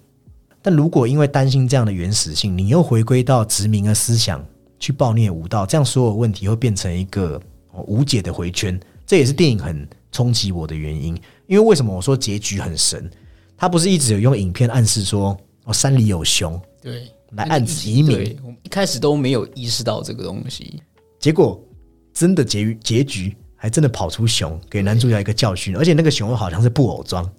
[0.61, 4.45] 但如果因为担心这样的原始性，你又回归到殖民的思想
[4.79, 7.41] 去暴虐武道，这样所有问题会变成一个
[7.85, 8.79] 无解的回圈。
[9.05, 11.15] 这也是电影很冲击我的原因。
[11.47, 13.09] 因为为什么我说结局很神？
[13.57, 17.11] 他不是一直有用影片暗示说哦，山里有熊，对。
[17.31, 20.81] 来暗指移民，我们一开始都没有意识到这个东西，
[21.19, 21.61] 结果
[22.13, 27.29] 真的结结局还真的跑出熊，给男主角一个教训，而且那个熊好像是布偶装，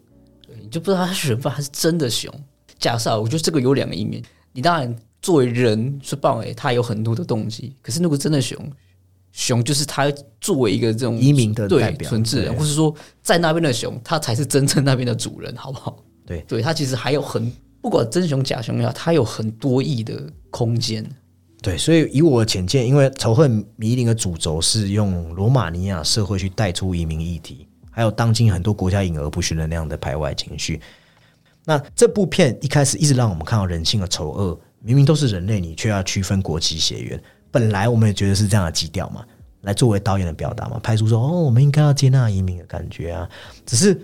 [0.47, 2.31] 对，你就不知道他是人吧，还是真的熊。
[2.79, 8.71] 假设啊我觉得这个有两个一面，你当然作为人是棒诶，他有很多的动机，可是如果真的熊，
[9.33, 10.13] 熊就是他
[10.43, 16.05] 作为一个这种移民的代表，纯自然，或是说在那边的熊，他才是真正那边的主人，好不好？
[16.27, 17.51] 对，对他其实还有很。
[17.87, 20.21] 不管真熊假熊呀，它有很多亿的
[20.51, 21.09] 空间。
[21.63, 30.81] 对，所以以我的浅见，因为仇恨迷林的主轴是用罗马尼亚社会去带出移民议题，还有当今很多国家隐而不宣的那样的排外情绪。
[31.65, 37.23] 那这部片一开始一直让我们看到人性的丑恶，明明都是人类，你却要区分国旗血缘。
[37.53, 39.25] 本来我们也觉得是这样的基调嘛，
[39.61, 43.31] 来作为导演的表达嘛，拍出说哦，我们应该要接纳移民的感觉啊。
[43.65, 43.97] 只是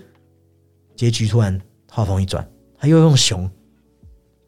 [0.95, 1.59] 结局突然
[1.91, 3.51] 画风一转，他又用熊。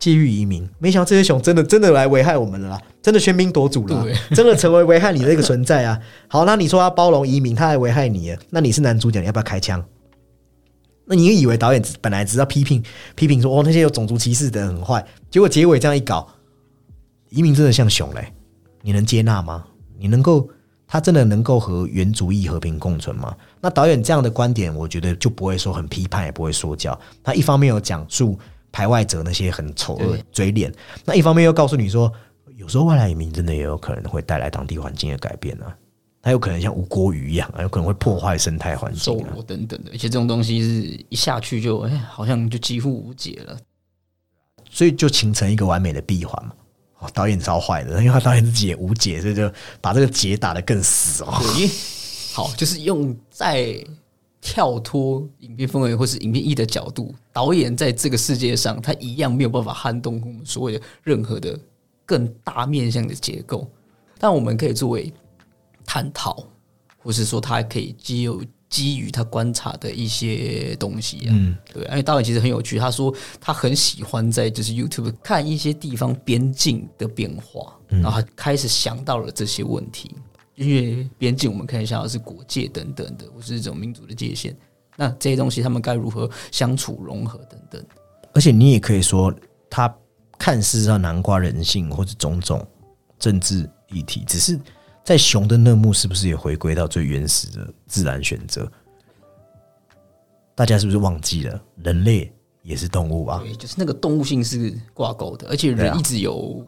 [0.05, 2.79] 地狱移民，没想到这些熊真的真的来危害我们了啦！
[3.01, 5.99] 真的喧宾夺主了，真的成为危害你的一个存在啊！
[6.27, 9.83] 好，那你说他包容移民，他还危害你，那你是男主角，你要不要开枪？
[11.05, 12.83] 那你以为导演本来只要批评
[13.15, 16.27] 批评说哦那些有种族歧视的人很坏，结果结尾这样一搞，
[17.31, 18.31] 移民真的像熊嘞？
[18.83, 19.65] 你能接纳吗？
[19.97, 20.47] 你能够
[20.85, 23.35] 他真的能够和原主义和平共存吗？
[23.59, 26.95] 那导演这样的观点，我觉得就不会说很批判，也不会说教。
[27.23, 28.37] 他一方面有讲述。
[28.75, 30.69] 排外者那些很丑恶嘴脸，
[31.05, 32.11] 那一方面又告诉你说，
[32.57, 35.73] 有时候外来移民真的也有可能会带来当地环境的改变啊，
[36.21, 43.57] 它有可能像无锅鱼一样，有可能会破坏生态环境啊等等的，而且这种东西是一下去就哎，好像就几乎无解了，
[44.69, 46.51] 所以就形成一个完美的闭环嘛。
[46.99, 51.31] 哦，导演超坏的，因为他导演自己也无解，所以就把这个结打得更死哦。
[52.33, 53.81] 好，就是用在。
[54.47, 61.59] 跳脱影片氛围或是影片意的角度，导演在这个世界上，他一样没有办法撼动我们所谓的任何的
[62.05, 63.67] 更大面向的结构。
[64.19, 65.11] 但我们可以作为
[65.83, 66.47] 探讨，
[66.99, 71.31] 或是说他可以基有基于他观察的一些东西啊。
[71.31, 80.11] 嗯，对，因为导演其实很有趣，他说他很喜欢在就是 YouTube 看一些地方边境的变化，然后他开始想到了这些问题。
[80.55, 84.55] 因为边境，我们看一下是国界等等的，或是这种民族的界限。
[84.95, 87.85] 那这些东西，他们该如何相处融合等等？
[88.33, 89.33] 而且你也可以说，
[89.69, 89.93] 他
[90.37, 92.65] 看似要南瓜人性或者种种
[93.19, 94.57] 政治议题，只是
[95.03, 98.71] 在熊的那幕，是不是也回归到最原始的自然选择？
[100.55, 103.41] 大家是不是忘记了，人类也是动物啊？
[103.43, 106.65] 对，就是那个动物性是挂钩的，而且人一直有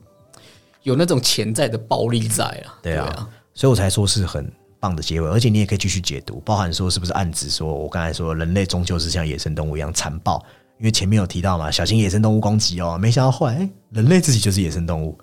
[0.84, 2.80] 有那种潜在的暴力在啊。
[2.84, 3.30] 对啊。
[3.58, 4.49] 所以我才说是很
[4.80, 10.38] 棒的结尾，而且你也可以继续解读，包含说是不是暗指说我刚才说人类终究是像野生动物一样残暴，
[10.78, 15.18] 因为前面有提到嘛，小心野生动物攻击哦，没想到后来人类自己就是野生动物，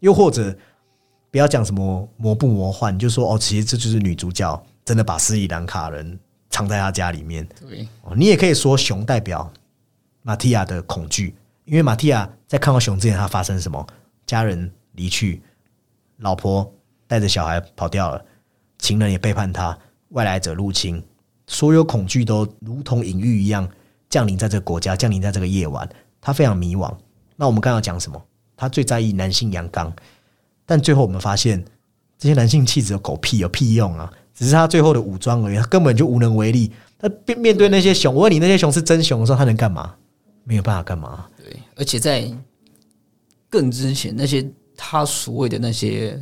[0.00, 0.54] 又或者
[1.30, 6.20] 不要讲什么魔不魔幻，就说哦，其实这就是女主角真的把斯里兰卡人
[6.50, 7.48] 藏在她家里面。
[7.66, 9.50] 对，你也可以说熊代表
[10.20, 13.86] 马蒂亚的恐惧，因为马蒂亚在看到熊之前，他发生什么？
[14.26, 15.40] 家人离去，
[16.18, 16.70] 老婆。
[17.10, 18.24] 带着小孩跑掉了，
[18.78, 19.76] 情人也背叛他，
[20.10, 21.02] 外来者入侵，
[21.48, 23.68] 所有恐惧都如同隐喻一样
[24.08, 25.88] 降临在这个国家，降临在这个夜晚。
[26.20, 26.94] 他非常迷惘。
[27.34, 28.22] 那我们刚刚讲什么？
[28.56, 29.92] 他最在意男性阳刚，
[30.64, 31.64] 但最后我们发现，
[32.16, 34.08] 这些男性气质有狗屁有屁用啊！
[34.32, 36.70] 只是他最后的武装而已，他根本就无能为力。
[36.96, 39.96] 他面面对那些熊，我问你，那些熊是真熊的时候，他能干嘛？
[40.44, 41.26] 没有办法干嘛？
[41.36, 42.30] 对，而且在
[43.48, 46.16] 更之前，那些他所谓的那些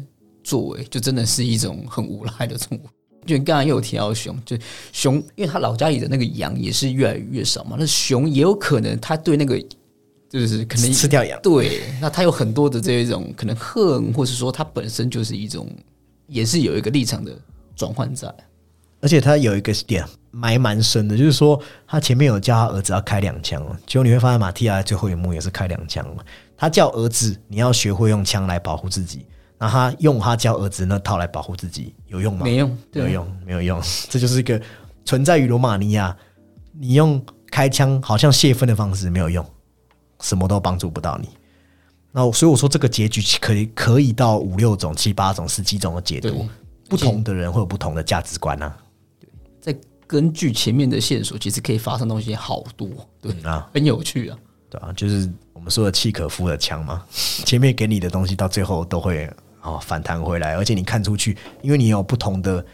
[0.49, 2.81] 作为，就真的是一种很无赖的动物。
[3.27, 4.57] 就你刚刚又有提到熊，就
[4.91, 9.63] 熊，因为他老家里的那个羊也是越来越少嘛，那熊也有可能他对那个
[10.31, 15.69] 就是可能吃掉羊，对，那他有很多的这一种可能恨，或是说他本身就是一种，
[16.27, 17.33] 也是有一个立场的
[17.77, 18.33] 转换在。
[19.01, 26.25] 而且他有一个点埋蛮深的，就是说他前面有叫他儿子要开两枪哦，结果你会发现马蒂亚最后一幕也是开两枪嘛。
[26.57, 29.25] 他叫儿子你要学会用枪来保护自己，
[29.59, 32.45] 那他用他教儿子那套来保护自己有用吗？
[32.45, 33.83] 没用，没有用，没有用。
[34.09, 34.61] 这就是一个
[35.05, 36.17] 存在于罗马尼亚，
[36.73, 39.45] 你用开枪好像泄愤的方式没有用，
[40.21, 41.29] 什么都帮助不到你。
[42.13, 46.49] 那所以我说这个结局可以可以到五六种、七八种、十几种的解读，
[46.89, 48.77] 不同的人会有不同的价值观啊。
[49.61, 52.89] 再根据前面的线索，其实可以发生东西好多，
[53.21, 54.39] 对啊，很有趣啊，
[54.71, 57.05] 对啊，就是我们说的契可夫的枪嘛，
[57.45, 59.31] 前面给你的东西到最后都会
[59.63, 62.65] 哦反弹回来，而且你看出去，因为你有不同的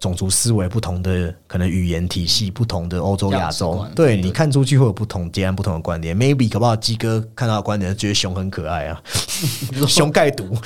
[0.00, 6.16] 种族思维、不同的可能语言体系、不同的欧洲、亚洲，对你看出去会有不同截然不同的观点。
[6.16, 6.76] Maybe 可不好？
[6.76, 9.02] 鸡哥看到的观点觉得熊很可爱啊，
[9.88, 10.56] 熊盖毒。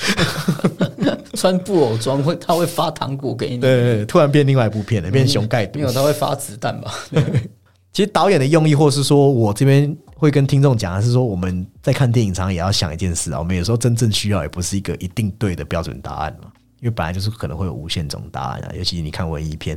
[1.35, 3.59] 穿布偶装会，他会发糖果给你。
[3.59, 5.79] 对对，突然变另外一部片了，变熊盖毒。
[5.79, 6.93] 没有，他会发子弹吧？
[7.91, 18.71] 其实导演的用意，或是说我这边会跟听众讲的是说，我们在看电影常也要想一件事啊，我们有时候真正需要也不是一个一定对的标准答案嘛，因为本来就是可能会有无限种答案啊。
[18.77, 19.77] 尤其你看文艺片，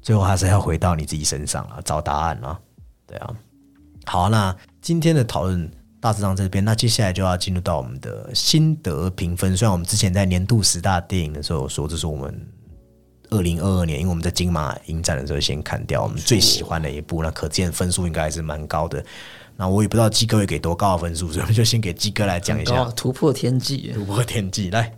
[0.00, 2.58] 最后还是要回到你自己身上啊，找答案啊。
[3.06, 3.30] 对啊，
[4.06, 5.70] 好，那今天的讨论。
[6.00, 9.56] 大致上这边，那接下来就要进入到我们的心得评分。
[9.56, 12.48] 虽然我们之前在年度十大电影的时候说，这是我们
[13.30, 19.04] 二零二二年，因为我们在金马影展的时候先看掉我们最喜欢的一部，那可见分数应该还是蛮高的。
[19.60, 24.96] 那我也不知道鸡哥会给多高的分数，所以我们就先给鸡哥来讲一下突破天际，突破天际来。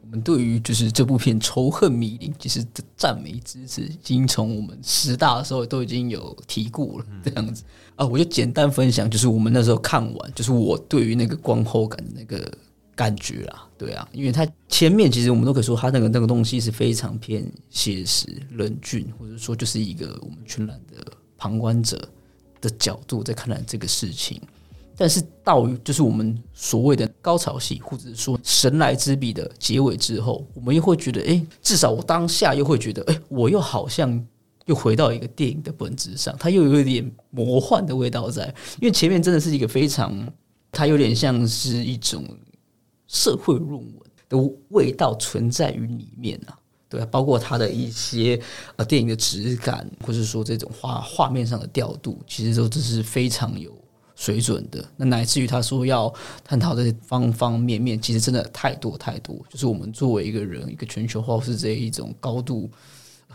[0.00, 7.04] 我们对于就是这部片仇恨迷离，其实的赞美之词，已经从我们十大的时候都已经有提过了。
[7.22, 7.62] 这样子
[7.96, 12.50] 啊，我就简单分享，就是我们那时候看完，就是我对于那个观后感的那个
[12.96, 13.68] 感觉啦。
[13.76, 21.04] 对啊，因为它前面其实我们都可以说，它那个那个东西是非常偏写实、冷峻，或者说就是一个我们全然的
[21.36, 22.08] 旁观者
[22.60, 24.40] 的角度在看待这个事情。
[25.00, 34.26] 但是到就是我们所谓的高潮戏，或者说神来之笔的结尾之后，我们又会觉得，哎，至少我当下又会觉得，哎，我又好像
[34.66, 38.52] 又回到一个电影的本质上，它又有一点魔幻的味道在。
[38.80, 40.12] 因为前面真的是一个非常，
[40.72, 42.24] 它有点像是一种
[43.06, 43.92] 社会论文
[44.28, 44.36] 的
[44.70, 46.57] 味道存在于里面啊，
[46.88, 48.40] 对，包括它的一些
[48.76, 53.72] 呃电影的质感，或者说这种画画面上的调度，其实都只是非常有。
[54.20, 56.12] 水准的，那乃至于他说要
[56.42, 59.36] 探讨的方方面面，其实真的太多太多。
[59.48, 62.68] 就是我们作为一个人，一个全球化或是这一种高度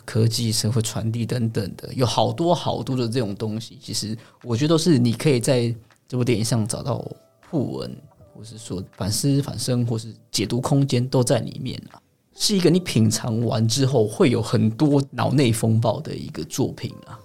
[0.04, 3.80] 科技、社会传递等等的，有好多好多的这种东西。
[3.82, 5.74] 其实我觉得都是你可以在
[6.06, 7.02] 这部电影上找到
[7.50, 7.96] 互文，
[8.36, 12.03] 或是说反思、反生，或是解读空间都在里面啊。
[12.36, 17.20] 是一个你品尝完之后会有很多脑内风暴的一个作品啊。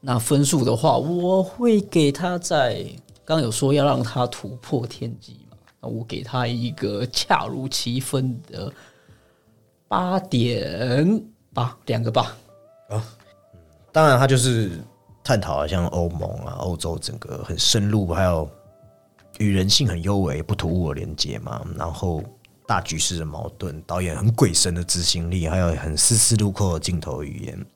[0.00, 2.84] 那分数的话，我会给他在
[3.24, 8.72] 刚有说要让他突破天际嘛，那我给他一个恰如其分的
[9.86, 12.22] 八点八，两个八
[12.88, 13.04] 啊。
[13.92, 14.80] 当然，他就是
[15.22, 18.48] 探讨像欧盟啊、欧洲整个很深入，还有
[19.38, 21.60] 与人性很优美、不突兀的连接嘛。
[21.76, 22.22] 然后
[22.70, 27.66] 大局势的矛盾，导演很鬼神的执行力，还有很丝丝入扣的镜头语言。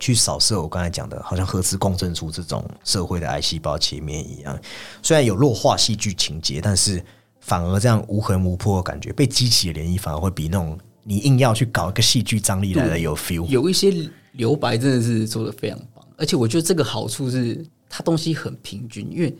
[0.00, 4.58] 去扫射我刚才讲的，好像核磁共振出这种社会的癌细胞切面一样。
[5.02, 7.04] 虽然有弱化戏剧情节，但是
[7.42, 13.46] 反而这样无痕无破的感觉，被激起的涟漪反而会比那种你硬要去搞一个戏剧张力来的有 feel。
[13.48, 13.92] 有一些
[14.32, 19.36] 留白真的是做的非常棒，而且我觉得这个好处是它东西很平均，因为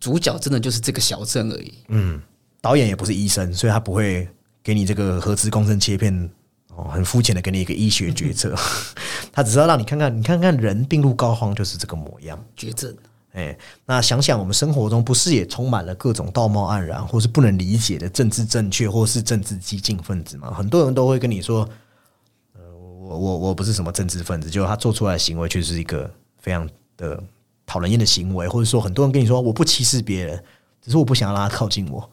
[0.00, 1.74] 主角真的就是这个小镇而已。
[1.88, 2.20] 嗯，
[2.60, 4.28] 导演也不是医生，所以他不会
[4.62, 6.30] 给你这个核磁共振切片。
[6.76, 8.54] 哦很肤浅的给你一个医学决策，
[9.32, 12.42] 他只是要让你看看，你看看人病入膏肓就是这个模样。
[12.56, 12.96] 绝症，
[13.32, 13.54] 哎，
[13.84, 20.54] 那想想我们生活中不是也充满了各种道貌岸然或是不能理解的政治正确或是政治激进分子吗？
[20.54, 21.68] 很多人都会跟你说，
[22.54, 27.22] 呃，我我我不是什么政治分子，就他做出来的行为却是一个非常的
[27.66, 30.42] 讨人厌的行为，或者说很多人跟你说我不歧视别人，
[30.80, 32.08] 只是我不想要让他靠近我。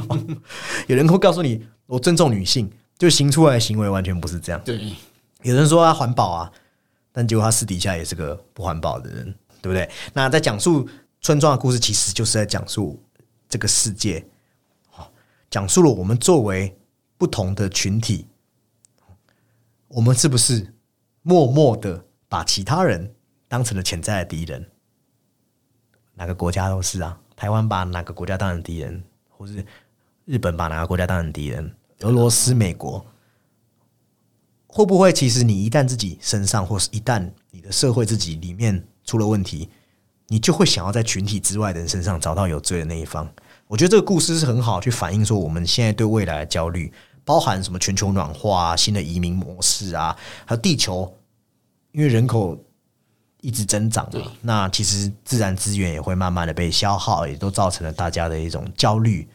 [0.88, 2.70] 有人会告诉你，我尊重女性。
[2.98, 4.62] 就行出来的行为完全不是这样。
[4.64, 4.94] 对，
[5.42, 6.52] 有人说他环保啊，
[7.10, 9.24] 但结果他私底下也是个不环保的人，
[9.60, 9.90] 对不对？
[10.12, 10.88] 那在讲述
[11.20, 13.02] 村庄的故事其实就是在讲述
[13.48, 14.24] 这个世界，
[15.50, 16.78] 讲述了我们作为
[17.18, 18.28] 不同的群体，
[19.88, 20.72] 我们是不是
[21.22, 23.12] 默默的把其他人
[23.48, 24.64] 当成了潜在的敌人？
[26.14, 29.66] 哪个国家都是啊，台湾把哪个国家当成敌人，或是
[30.24, 33.04] 日本把哪个国家当成敌人，俄罗斯、美国，
[34.66, 39.68] 会不会其实你一旦自己身上，或是一旦你的社会自己里面出了问题，
[40.28, 43.28] 你就会想要在群体之外的人身上找到有罪的那一方？
[43.66, 46.92] 我觉得这个故事是很好去反映说我们现在对未来的焦虑，
[47.24, 50.16] 包含什么全球暖化啊、新的移民模式啊，
[50.46, 51.12] 还有地球
[51.90, 52.56] 因为人口
[53.40, 59.28] 一直增长嘛，那其实自然资源也会慢慢的被消耗，也都造成了大家的一种焦虑。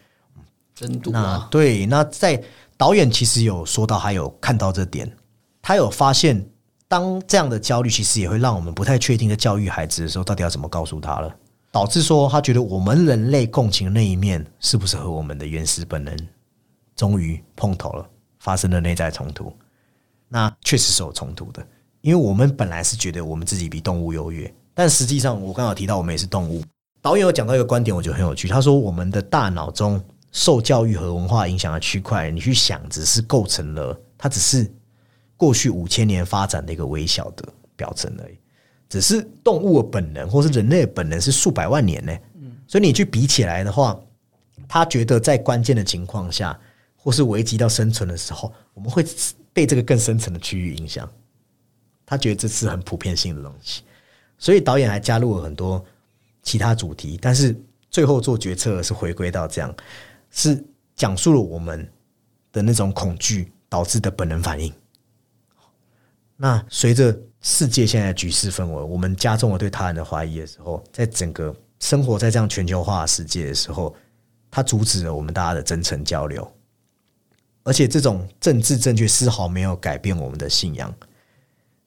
[0.77, 1.47] 真毒啊！
[1.49, 2.39] 对，那在
[2.77, 5.11] 导演其实有说到，还有看到这点，
[5.59, 6.47] 他有发现，
[6.87, 11.35] 当这样的焦虑其实也会让我们不太确定，在教育孩子的时候，到底要怎么告诉他了，
[11.71, 16.15] 导致说他觉得我们人类共情的那一面，是不是和我们的原始本能
[16.95, 18.07] 终于碰头了，
[18.37, 19.51] 发生了内在冲突？
[20.29, 21.65] 那确实是有冲突的，
[22.01, 26.63] 因为我们本来是觉得我们自己比动物优越，但实际上我刚好提到，我们也是动物。
[27.01, 28.47] 导演有讲到一个观点，我觉得很有趣。
[28.47, 29.99] 他说，我们的大脑中
[30.37, 34.71] 受教育和文化影响的区块，你去想，只是构成了它只是
[35.35, 37.43] 过去五千年发展的一个微小的
[37.75, 38.37] 表层而已。
[38.87, 42.15] 只是动物的本能，或是人类的本能是数百万年呢、
[42.67, 43.99] 所以你去比起来的话，
[44.67, 46.57] 他觉得在关键的情况下，
[46.95, 49.03] 或是危及到生存的时候，我们会
[49.51, 51.09] 被这个更深层的区域影响。
[52.05, 53.81] 他觉得这是很普遍性的东西，
[54.37, 55.83] 所以导演还加入了很多
[56.43, 57.59] 其他主题，但是
[57.89, 59.75] 最后做决策是回归到这样，
[60.31, 60.63] 是
[60.95, 61.89] 讲述了我们
[62.51, 64.73] 的那种恐惧导致的本能反应。
[66.35, 73.95] 那随着世界现在的局势氛围，我们加重了对他人的怀疑的时候，在整个生活在这样全球化的世界的时候，
[74.51, 76.51] 它阻止了我们大家的真诚交流，
[77.63, 80.93] 而且这种政治正确丝毫没有改变我们的信仰。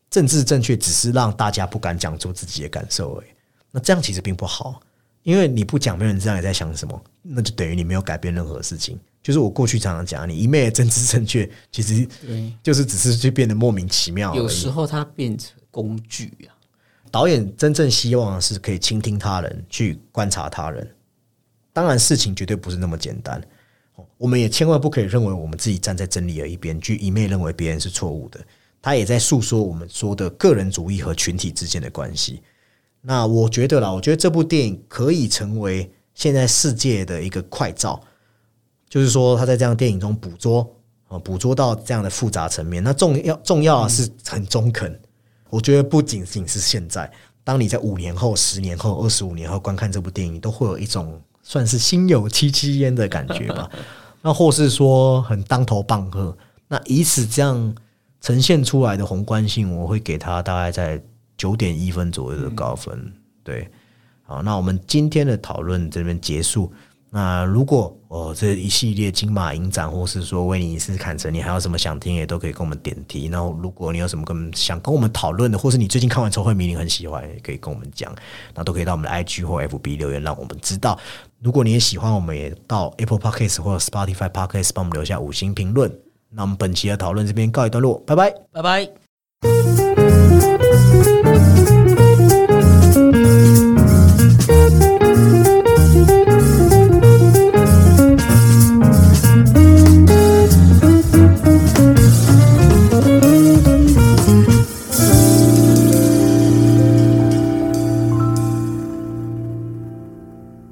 [0.09, 3.29] 政治正确只是让大家不敢讲出自己的感受而已。
[3.71, 4.81] 那这样其实并不好，
[5.23, 8.99] 因为你不讲，没有人知道你在想什么，那就等于你没有改变任何事情。
[9.23, 14.35] 就是我过去常常讲，你一昧的政治正确，其实对，就是只是就变得莫名其妙。
[14.35, 16.57] 有时候它变成工具啊。
[17.11, 20.89] 导演真正希望的是可以倾听他人，去观察他人。
[21.73, 23.39] 当然，事情绝对不是那么简单。
[23.97, 28.41] 哦我们也千万不可以认为我们自己站在真理的一边，去一昧认为别人是错误的。
[28.81, 32.41] 他也在诉说我们说的个人主义和群体之间的关系。
[33.03, 38.01] 那我觉得啦，我觉得这部电影可以成为现在世界的一个快照，
[38.89, 40.71] 就是说他在这样电影中捕捉
[41.09, 42.83] 啊，捕捉到这样的复杂层面。
[42.85, 45.01] 那重要重要的是很中肯。
[45.49, 47.11] 我觉得不仅仅是现在，
[47.43, 53.69] 当你在五年后、十年后、二十五年后观看这部电影，都会有一种算是心有戚戚焉的感觉吧。
[54.23, 56.37] 那或是说很当头棒喝，
[56.69, 57.75] 那以此这样
[58.21, 61.03] 呈现出来的宏观性，我会给他大概在
[61.41, 63.11] 九点一分左右的高分。
[63.43, 63.67] 对，
[64.25, 66.71] 好，那我们今天的讨论这边结束。
[67.09, 73.29] 那如果哦这一系列金马影展，或是说威尼斯坎城，你还有什么想听，也都可以跟我们点题。
[73.29, 78.15] 然后如果你有什么跟想跟我们讨论的，或是你最近看完《仇恨迷离》很喜欢，也可以跟我们讲，
[78.55, 80.97] 那都可以到我们的 IG 或 FB 留言，让我们知道。
[81.41, 85.91] 如果你也喜欢，我们也到 Apple Podcast 或者 Spotify Podcast 帮我们留下五星评论。
[86.29, 88.31] 那我们本期的讨论这边告一段落，拜拜。
[88.53, 89.90] 拜拜。